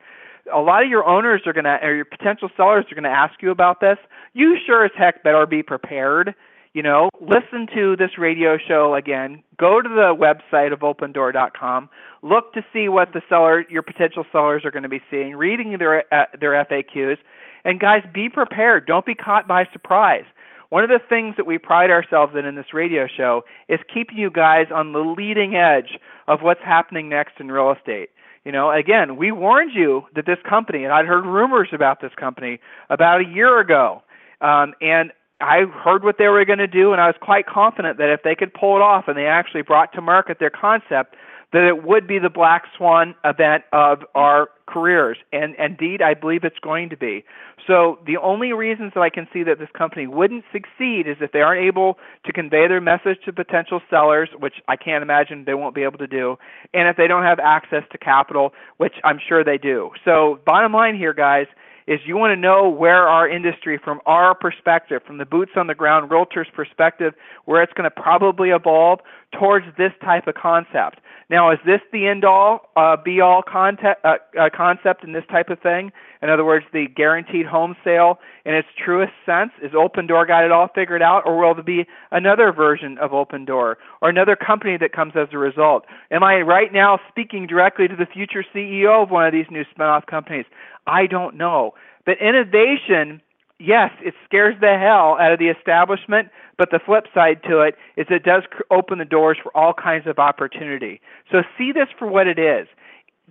a 0.52 0.60
lot 0.60 0.82
of 0.82 0.88
your 0.88 1.04
owners 1.06 1.42
are 1.46 1.52
going 1.52 1.64
to, 1.64 1.78
or 1.82 1.94
your 1.94 2.04
potential 2.04 2.48
sellers 2.56 2.84
are 2.90 2.94
going 2.94 3.04
to 3.04 3.10
ask 3.10 3.40
you 3.42 3.50
about 3.50 3.80
this. 3.80 3.96
You 4.32 4.56
sure 4.66 4.84
as 4.84 4.90
heck 4.96 5.22
better 5.22 5.46
be 5.46 5.62
prepared. 5.62 6.34
You 6.74 6.82
know, 6.82 7.08
listen 7.20 7.68
to 7.74 7.94
this 7.96 8.18
radio 8.18 8.58
show 8.58 8.96
again. 8.96 9.44
Go 9.56 9.80
to 9.80 9.88
the 9.88 10.12
website 10.12 10.72
of 10.72 10.80
opendoor.com. 10.80 11.88
Look 12.22 12.52
to 12.54 12.64
see 12.72 12.88
what 12.88 13.12
the 13.12 13.22
seller, 13.28 13.64
your 13.70 13.82
potential 13.82 14.24
sellers, 14.32 14.64
are 14.64 14.72
going 14.72 14.82
to 14.82 14.88
be 14.88 15.00
seeing. 15.08 15.36
Reading 15.36 15.76
their 15.78 16.02
uh, 16.12 16.24
their 16.40 16.52
FAQs, 16.64 17.18
and 17.64 17.78
guys, 17.78 18.02
be 18.12 18.28
prepared. 18.28 18.86
Don't 18.86 19.06
be 19.06 19.14
caught 19.14 19.46
by 19.46 19.66
surprise. 19.72 20.24
One 20.70 20.82
of 20.82 20.90
the 20.90 20.98
things 21.08 21.36
that 21.36 21.46
we 21.46 21.58
pride 21.58 21.90
ourselves 21.90 22.34
in 22.36 22.44
in 22.44 22.56
this 22.56 22.74
radio 22.74 23.06
show 23.06 23.44
is 23.68 23.78
keeping 23.92 24.16
you 24.16 24.28
guys 24.28 24.66
on 24.74 24.92
the 24.92 24.98
leading 24.98 25.54
edge 25.54 26.00
of 26.26 26.40
what's 26.42 26.62
happening 26.64 27.08
next 27.08 27.34
in 27.38 27.52
real 27.52 27.70
estate. 27.70 28.10
You 28.44 28.52
know, 28.52 28.70
again, 28.70 29.16
we 29.16 29.32
warned 29.32 29.72
you 29.74 30.04
that 30.14 30.26
this 30.26 30.38
company, 30.48 30.84
and 30.84 30.92
I'd 30.92 31.06
heard 31.06 31.24
rumors 31.24 31.68
about 31.72 32.00
this 32.02 32.12
company 32.16 32.60
about 32.90 33.20
a 33.22 33.24
year 33.24 33.58
ago, 33.58 34.02
um, 34.42 34.74
and 34.82 35.12
I 35.40 35.62
heard 35.82 36.04
what 36.04 36.16
they 36.18 36.28
were 36.28 36.44
going 36.44 36.58
to 36.58 36.66
do, 36.66 36.92
and 36.92 37.00
I 37.00 37.06
was 37.06 37.16
quite 37.20 37.46
confident 37.46 37.98
that 37.98 38.10
if 38.10 38.22
they 38.22 38.34
could 38.34 38.52
pull 38.52 38.76
it 38.76 38.82
off 38.82 39.08
and 39.08 39.16
they 39.16 39.26
actually 39.26 39.62
brought 39.62 39.92
to 39.94 40.00
market 40.00 40.38
their 40.38 40.50
concept, 40.50 41.16
that 41.54 41.62
it 41.62 41.84
would 41.84 42.08
be 42.08 42.18
the 42.18 42.28
black 42.28 42.64
swan 42.76 43.14
event 43.24 43.62
of 43.72 44.00
our 44.16 44.48
careers. 44.66 45.16
And 45.32 45.54
indeed, 45.54 46.02
I 46.02 46.12
believe 46.12 46.42
it's 46.42 46.58
going 46.58 46.90
to 46.90 46.96
be. 46.96 47.24
So 47.64 48.00
the 48.04 48.16
only 48.16 48.52
reasons 48.52 48.90
that 48.96 49.00
I 49.02 49.08
can 49.08 49.28
see 49.32 49.44
that 49.44 49.60
this 49.60 49.68
company 49.72 50.08
wouldn't 50.08 50.44
succeed 50.52 51.06
is 51.06 51.16
if 51.20 51.30
they 51.30 51.42
aren't 51.42 51.64
able 51.64 51.96
to 52.26 52.32
convey 52.32 52.66
their 52.66 52.80
message 52.80 53.18
to 53.26 53.32
potential 53.32 53.80
sellers, 53.88 54.30
which 54.36 54.54
I 54.66 54.74
can't 54.74 55.02
imagine 55.02 55.44
they 55.44 55.54
won't 55.54 55.76
be 55.76 55.84
able 55.84 55.98
to 55.98 56.08
do, 56.08 56.36
and 56.74 56.88
if 56.88 56.96
they 56.96 57.06
don't 57.06 57.22
have 57.22 57.38
access 57.38 57.84
to 57.92 57.98
capital, 57.98 58.52
which 58.78 58.94
I'm 59.04 59.20
sure 59.24 59.44
they 59.44 59.58
do. 59.58 59.90
So 60.04 60.40
bottom 60.44 60.72
line 60.72 60.96
here, 60.96 61.14
guys, 61.14 61.46
is 61.86 62.00
you 62.06 62.16
want 62.16 62.30
to 62.32 62.36
know 62.36 62.68
where 62.68 63.08
our 63.08 63.28
industry, 63.28 63.78
from 63.82 64.00
our 64.06 64.34
perspective, 64.34 65.02
from 65.06 65.18
the 65.18 65.26
boots 65.26 65.52
on 65.56 65.66
the 65.66 65.74
ground 65.74 66.10
realtor's 66.10 66.48
perspective, 66.54 67.14
where 67.44 67.62
it's 67.62 67.72
going 67.74 67.88
to 67.88 67.90
probably 67.90 68.50
evolve 68.50 69.00
towards 69.38 69.66
this 69.76 69.92
type 70.02 70.26
of 70.26 70.34
concept. 70.34 71.00
Now, 71.30 71.50
is 71.50 71.58
this 71.64 71.80
the 71.92 72.06
end 72.06 72.24
all, 72.24 72.70
uh, 72.76 72.96
be 73.02 73.20
all 73.20 73.42
concept, 73.42 74.04
uh, 74.04 74.16
uh, 74.38 74.50
concept 74.54 75.04
in 75.04 75.12
this 75.12 75.24
type 75.30 75.48
of 75.48 75.58
thing? 75.60 75.90
In 76.22 76.30
other 76.30 76.44
words, 76.44 76.66
the 76.72 76.86
guaranteed 76.86 77.46
home 77.46 77.76
sale 77.82 78.18
in 78.44 78.54
its 78.54 78.68
truest 78.82 79.12
sense? 79.24 79.50
Is 79.62 79.72
Opendoor 79.72 80.26
got 80.26 80.44
it 80.44 80.52
all 80.52 80.68
figured 80.74 81.02
out, 81.02 81.22
or 81.24 81.38
will 81.38 81.54
there 81.54 81.64
be 81.64 81.86
another 82.10 82.52
version 82.52 82.98
of 82.98 83.12
Opendoor 83.12 83.76
or 84.02 84.08
another 84.08 84.36
company 84.36 84.76
that 84.78 84.92
comes 84.92 85.14
as 85.16 85.28
a 85.32 85.38
result? 85.38 85.84
Am 86.10 86.22
I 86.22 86.40
right 86.40 86.72
now 86.72 87.00
speaking 87.08 87.46
directly 87.46 87.88
to 87.88 87.96
the 87.96 88.06
future 88.06 88.44
CEO 88.54 89.02
of 89.02 89.10
one 89.10 89.26
of 89.26 89.32
these 89.32 89.46
new 89.50 89.64
spinoff 89.76 90.06
companies? 90.06 90.46
I 90.86 91.06
don't 91.06 91.36
know. 91.36 91.74
But 92.04 92.18
innovation 92.20 93.22
yes, 93.64 93.90
it 94.02 94.14
scares 94.24 94.54
the 94.60 94.78
hell 94.78 95.16
out 95.20 95.32
of 95.32 95.38
the 95.38 95.48
establishment, 95.48 96.28
but 96.58 96.70
the 96.70 96.78
flip 96.84 97.06
side 97.14 97.42
to 97.48 97.60
it 97.60 97.76
is 97.96 98.06
it 98.10 98.22
does 98.22 98.42
open 98.70 98.98
the 98.98 99.04
doors 99.04 99.38
for 99.42 99.54
all 99.56 99.72
kinds 99.72 100.06
of 100.06 100.18
opportunity. 100.18 101.00
So 101.30 101.42
see 101.58 101.72
this 101.72 101.88
for 101.98 102.06
what 102.06 102.26
it 102.26 102.38
is. 102.38 102.68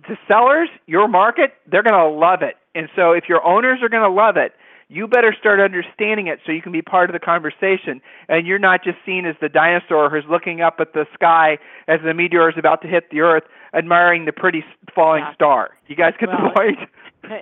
The 0.08 0.16
sellers, 0.26 0.68
your 0.86 1.08
market, 1.08 1.54
they're 1.70 1.82
going 1.82 1.94
to 1.94 2.08
love 2.08 2.42
it. 2.42 2.56
And 2.74 2.88
so 2.96 3.12
if 3.12 3.24
your 3.28 3.44
owners 3.44 3.78
are 3.82 3.88
going 3.88 4.02
to 4.02 4.14
love 4.14 4.36
it, 4.36 4.52
you 4.88 5.08
better 5.08 5.34
start 5.38 5.60
understanding 5.60 6.26
it 6.26 6.40
so 6.44 6.52
you 6.52 6.60
can 6.60 6.72
be 6.72 6.82
part 6.82 7.08
of 7.08 7.14
the 7.14 7.24
conversation 7.24 8.02
and 8.28 8.46
you're 8.46 8.58
not 8.58 8.84
just 8.84 8.98
seen 9.06 9.24
as 9.24 9.34
the 9.40 9.48
dinosaur 9.48 10.10
who's 10.10 10.24
looking 10.28 10.60
up 10.60 10.76
at 10.78 10.92
the 10.92 11.06
sky 11.14 11.58
as 11.88 12.00
the 12.04 12.12
meteor 12.12 12.50
is 12.50 12.56
about 12.58 12.82
to 12.82 12.88
hit 12.88 13.10
the 13.10 13.20
earth 13.20 13.44
admiring 13.74 14.24
the 14.24 14.32
pretty 14.32 14.62
falling 14.94 15.22
yeah. 15.22 15.34
star. 15.34 15.70
You 15.86 15.96
guys 15.96 16.12
get 16.20 16.28
well, 16.28 16.50
the 16.54 16.60
point? 16.60 16.78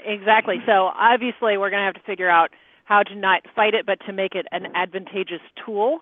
Exactly. 0.04 0.62
So 0.64 0.92
obviously 0.94 1.58
we're 1.58 1.68
going 1.68 1.80
to 1.80 1.86
have 1.86 1.94
to 1.94 2.06
figure 2.06 2.30
out 2.30 2.52
how 2.84 3.02
to 3.02 3.14
not 3.14 3.42
fight 3.54 3.74
it, 3.74 3.86
but 3.86 3.98
to 4.06 4.12
make 4.12 4.34
it 4.34 4.46
an 4.52 4.66
advantageous 4.74 5.40
tool. 5.64 6.00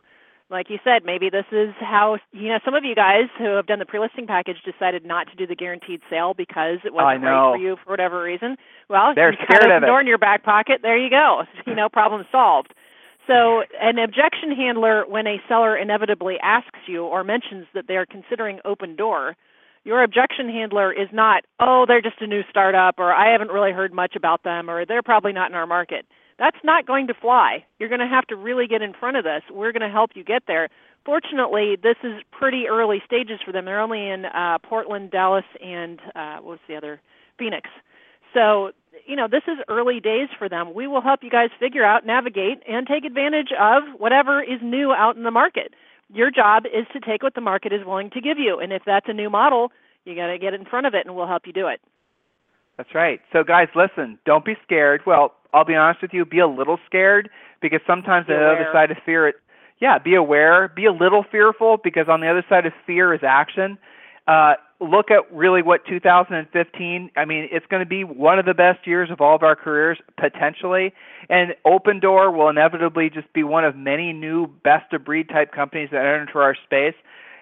Like 0.50 0.68
you 0.68 0.78
said, 0.82 1.04
maybe 1.04 1.30
this 1.30 1.44
is 1.52 1.70
how 1.78 2.18
you 2.32 2.48
know 2.48 2.58
some 2.64 2.74
of 2.74 2.84
you 2.84 2.96
guys 2.96 3.26
who 3.38 3.54
have 3.54 3.66
done 3.66 3.78
the 3.78 3.86
pre-listing 3.86 4.26
package 4.26 4.56
decided 4.64 5.04
not 5.04 5.28
to 5.28 5.36
do 5.36 5.46
the 5.46 5.54
guaranteed 5.54 6.00
sale 6.10 6.34
because 6.34 6.78
it 6.84 6.92
wasn't 6.92 7.22
right 7.22 7.52
for 7.52 7.56
you 7.56 7.76
for 7.84 7.90
whatever 7.90 8.20
reason. 8.20 8.56
Well, 8.88 9.14
they're 9.14 9.30
you 9.30 9.38
scared 9.44 9.70
of 9.70 9.82
it. 9.82 9.86
door 9.86 10.00
in 10.00 10.08
your 10.08 10.18
back 10.18 10.42
pocket. 10.42 10.80
There 10.82 10.98
you 10.98 11.10
go. 11.10 11.44
You 11.66 11.76
know, 11.76 11.88
problem 11.88 12.26
solved. 12.32 12.74
So, 13.28 13.62
an 13.80 13.98
objection 13.98 14.50
handler, 14.50 15.04
when 15.06 15.28
a 15.28 15.40
seller 15.46 15.76
inevitably 15.76 16.36
asks 16.42 16.80
you 16.88 17.04
or 17.04 17.22
mentions 17.22 17.66
that 17.74 17.86
they 17.86 17.94
are 17.94 18.06
considering 18.06 18.58
Opendoor, 18.64 19.34
your 19.84 20.02
objection 20.02 20.48
handler 20.48 20.92
is 20.92 21.08
not, 21.12 21.44
oh, 21.60 21.84
they're 21.86 22.02
just 22.02 22.20
a 22.20 22.26
new 22.26 22.42
startup, 22.50 22.98
or 22.98 23.12
I 23.12 23.30
haven't 23.30 23.52
really 23.52 23.70
heard 23.70 23.92
much 23.92 24.16
about 24.16 24.42
them, 24.42 24.68
or 24.68 24.84
they're 24.84 25.02
probably 25.02 25.32
not 25.32 25.50
in 25.50 25.54
our 25.54 25.66
market. 25.66 26.06
That's 26.40 26.57
not 26.64 26.87
going 26.87 27.07
to 27.09 27.14
fly. 27.14 27.66
You're 27.79 27.90
going 27.90 28.00
to 28.00 28.07
have 28.07 28.26
to 28.29 28.35
really 28.35 28.66
get 28.66 28.81
in 28.81 28.94
front 28.94 29.18
of 29.18 29.24
this. 29.24 29.42
We're 29.53 29.72
going 29.72 29.83
to 29.83 29.90
help 29.90 30.12
you 30.14 30.24
get 30.24 30.44
there. 30.46 30.70
Fortunately, 31.05 31.76
this 31.76 31.96
is 32.03 32.22
pretty 32.33 32.66
early 32.66 33.03
stages 33.05 33.40
for 33.44 33.53
them. 33.53 33.66
They're 33.66 33.79
only 33.79 34.09
in 34.09 34.24
uh, 34.24 34.57
Portland, 34.62 35.11
Dallas, 35.11 35.44
and 35.62 36.00
uh, 36.14 36.38
what's 36.38 36.62
the 36.66 36.76
other? 36.76 37.03
Phoenix. 37.38 37.68
So, 38.33 38.70
you 39.07 39.16
know, 39.16 39.29
this 39.29 39.42
is 39.48 39.59
early 39.68 40.00
days 40.00 40.29
for 40.38 40.48
them. 40.48 40.72
We 40.72 40.87
will 40.87 41.03
help 41.03 41.20
you 41.22 41.29
guys 41.29 41.50
figure 41.61 41.85
out, 41.85 42.07
navigate, 42.07 42.62
and 42.66 42.87
take 42.87 43.05
advantage 43.05 43.50
of 43.61 43.83
whatever 43.98 44.42
is 44.42 44.61
new 44.62 44.92
out 44.92 45.16
in 45.16 45.24
the 45.24 45.31
market. 45.31 45.74
Your 46.11 46.31
job 46.31 46.64
is 46.64 46.87
to 46.94 47.00
take 47.00 47.22
what 47.22 47.35
the 47.35 47.42
market 47.42 47.70
is 47.74 47.85
willing 47.85 48.09
to 48.11 48.20
give 48.22 48.38
you. 48.38 48.61
And 48.61 48.72
if 48.72 48.83
that's 48.87 49.07
a 49.11 49.12
new 49.12 49.29
model, 49.29 49.72
you 50.07 50.14
got 50.14 50.29
to 50.29 50.38
get 50.38 50.55
in 50.55 50.64
front 50.64 50.87
of 50.87 50.94
it, 50.94 51.05
and 51.05 51.14
we'll 51.14 51.26
help 51.26 51.46
you 51.46 51.53
do 51.53 51.66
it. 51.66 51.83
That's 52.80 52.94
right. 52.94 53.20
So, 53.30 53.44
guys, 53.44 53.68
listen, 53.74 54.18
don't 54.24 54.42
be 54.42 54.54
scared. 54.64 55.02
Well, 55.04 55.34
I'll 55.52 55.66
be 55.66 55.74
honest 55.74 56.00
with 56.00 56.14
you, 56.14 56.24
be 56.24 56.38
a 56.38 56.48
little 56.48 56.78
scared 56.86 57.28
because 57.60 57.80
sometimes 57.86 58.26
be 58.26 58.32
the 58.32 58.40
other 58.40 58.70
side 58.72 58.90
of 58.90 58.96
fear, 59.04 59.28
it, 59.28 59.34
yeah, 59.82 59.98
be 59.98 60.14
aware, 60.14 60.66
be 60.74 60.86
a 60.86 60.92
little 60.92 61.22
fearful 61.30 61.76
because 61.84 62.06
on 62.08 62.22
the 62.22 62.28
other 62.28 62.42
side 62.48 62.64
of 62.64 62.72
fear 62.86 63.12
is 63.12 63.20
action. 63.22 63.76
Uh, 64.26 64.54
look 64.80 65.10
at 65.10 65.30
really 65.30 65.60
what 65.60 65.84
2015. 65.84 67.10
I 67.14 67.24
mean, 67.26 67.48
it's 67.52 67.66
going 67.66 67.80
to 67.80 67.86
be 67.86 68.02
one 68.02 68.38
of 68.38 68.46
the 68.46 68.54
best 68.54 68.86
years 68.86 69.10
of 69.10 69.20
all 69.20 69.36
of 69.36 69.42
our 69.42 69.56
careers 69.56 69.98
potentially, 70.18 70.94
and 71.28 71.54
Opendoor 71.66 72.34
will 72.34 72.48
inevitably 72.48 73.10
just 73.10 73.30
be 73.34 73.42
one 73.42 73.66
of 73.66 73.76
many 73.76 74.14
new 74.14 74.46
best 74.46 74.90
of 74.94 75.04
breed 75.04 75.28
type 75.28 75.52
companies 75.52 75.90
that 75.92 75.98
enter 75.98 76.22
into 76.22 76.38
our 76.38 76.56
space. 76.64 76.94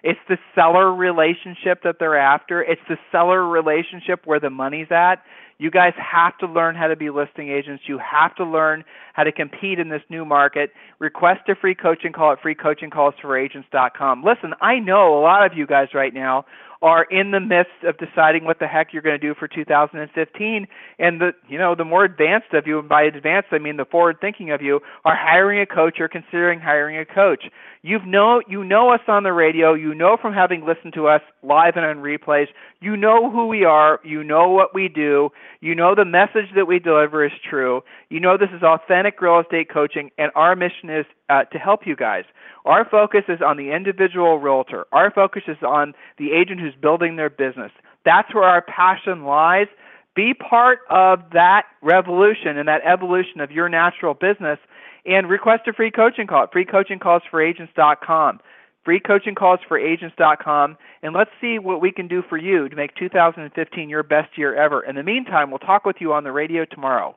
It's 0.02 0.20
the 0.28 0.38
seller 0.54 0.94
relationship 0.94 1.82
that 1.84 1.96
they're 1.98 2.18
after. 2.18 2.62
It's 2.62 2.80
the 2.88 2.96
seller 3.10 3.46
relationship 3.46 4.20
where 4.24 4.40
the 4.40 4.50
money's 4.50 4.90
at. 4.90 5.22
You 5.60 5.72
guys 5.72 5.92
have 5.96 6.38
to 6.38 6.46
learn 6.46 6.76
how 6.76 6.86
to 6.86 6.94
be 6.94 7.10
listing 7.10 7.50
agents. 7.50 7.84
You 7.88 7.98
have 7.98 8.34
to 8.36 8.44
learn 8.44 8.84
how 9.14 9.24
to 9.24 9.32
compete 9.32 9.80
in 9.80 9.88
this 9.88 10.02
new 10.08 10.24
market. 10.24 10.70
Request 11.00 11.48
a 11.48 11.56
free 11.56 11.74
coaching 11.74 12.12
call 12.12 12.32
at 12.32 12.40
freecoachingcallsforagents.com. 12.40 14.22
Listen, 14.22 14.54
I 14.60 14.78
know 14.78 15.18
a 15.18 15.20
lot 15.20 15.44
of 15.44 15.58
you 15.58 15.66
guys 15.66 15.88
right 15.94 16.14
now 16.14 16.44
are 16.82 17.04
in 17.04 17.32
the 17.32 17.40
midst 17.40 17.84
of 17.84 17.96
deciding 17.98 18.44
what 18.44 18.58
the 18.58 18.66
heck 18.66 18.92
you're 18.92 19.02
going 19.02 19.18
to 19.18 19.26
do 19.26 19.34
for 19.34 19.48
2015 19.48 20.66
and 20.98 21.20
the 21.20 21.32
you 21.48 21.58
know 21.58 21.74
the 21.74 21.84
more 21.84 22.04
advanced 22.04 22.52
of 22.52 22.66
you 22.66 22.78
and 22.78 22.88
by 22.88 23.02
advanced 23.02 23.48
I 23.50 23.58
mean 23.58 23.76
the 23.76 23.84
forward 23.84 24.16
thinking 24.20 24.52
of 24.52 24.62
you 24.62 24.80
are 25.04 25.16
hiring 25.16 25.60
a 25.60 25.66
coach 25.66 25.98
or 26.00 26.08
considering 26.08 26.60
hiring 26.60 26.96
a 26.96 27.04
coach. 27.04 27.44
You've 27.82 28.06
know 28.06 28.42
you 28.48 28.64
know 28.64 28.92
us 28.92 29.00
on 29.08 29.24
the 29.24 29.32
radio. 29.32 29.74
You 29.74 29.94
know 29.94 30.16
from 30.20 30.34
having 30.34 30.64
listened 30.64 30.94
to 30.94 31.08
us 31.08 31.22
live 31.42 31.74
and 31.76 31.84
on 31.84 31.98
replays. 31.98 32.46
You 32.80 32.96
know 32.96 33.30
who 33.30 33.46
we 33.46 33.64
are. 33.64 34.00
You 34.04 34.22
know 34.22 34.48
what 34.48 34.74
we 34.74 34.88
do. 34.88 35.30
You 35.60 35.74
know 35.74 35.94
the 35.94 36.04
message 36.04 36.54
that 36.54 36.66
we 36.66 36.78
deliver 36.78 37.24
is 37.24 37.32
true. 37.48 37.82
You 38.08 38.20
know 38.20 38.36
this 38.38 38.50
is 38.54 38.62
authentic 38.62 39.20
real 39.20 39.40
estate 39.40 39.68
coaching 39.72 40.10
and 40.16 40.30
our 40.34 40.54
mission 40.54 40.90
is 40.90 41.06
uh, 41.28 41.44
to 41.44 41.58
help 41.58 41.80
you 41.86 41.96
guys 41.96 42.24
our 42.68 42.84
focus 42.88 43.24
is 43.28 43.40
on 43.44 43.56
the 43.56 43.72
individual 43.74 44.38
realtor. 44.38 44.84
Our 44.92 45.10
focus 45.10 45.42
is 45.48 45.56
on 45.66 45.94
the 46.18 46.32
agent 46.32 46.60
who's 46.60 46.74
building 46.80 47.16
their 47.16 47.30
business. 47.30 47.72
That's 48.04 48.32
where 48.34 48.44
our 48.44 48.60
passion 48.60 49.24
lies. 49.24 49.68
Be 50.14 50.34
part 50.34 50.80
of 50.90 51.20
that 51.32 51.62
revolution 51.80 52.58
and 52.58 52.68
that 52.68 52.82
evolution 52.84 53.40
of 53.40 53.50
your 53.50 53.70
natural 53.70 54.12
business 54.12 54.58
and 55.06 55.30
request 55.30 55.62
a 55.66 55.72
free 55.72 55.90
coaching 55.90 56.26
call 56.26 56.42
at 56.42 56.52
freecoachingcallsforagents.com. 56.52 58.40
Freecoachingcallsforagents.com 58.86 60.76
and 61.02 61.14
let's 61.14 61.30
see 61.40 61.58
what 61.58 61.80
we 61.80 61.90
can 61.90 62.06
do 62.06 62.22
for 62.28 62.36
you 62.36 62.68
to 62.68 62.76
make 62.76 62.94
2015 62.96 63.88
your 63.88 64.02
best 64.02 64.36
year 64.36 64.54
ever. 64.54 64.82
In 64.82 64.94
the 64.96 65.02
meantime, 65.02 65.50
we'll 65.50 65.58
talk 65.58 65.86
with 65.86 65.96
you 66.00 66.12
on 66.12 66.24
the 66.24 66.32
radio 66.32 66.66
tomorrow. 66.66 67.16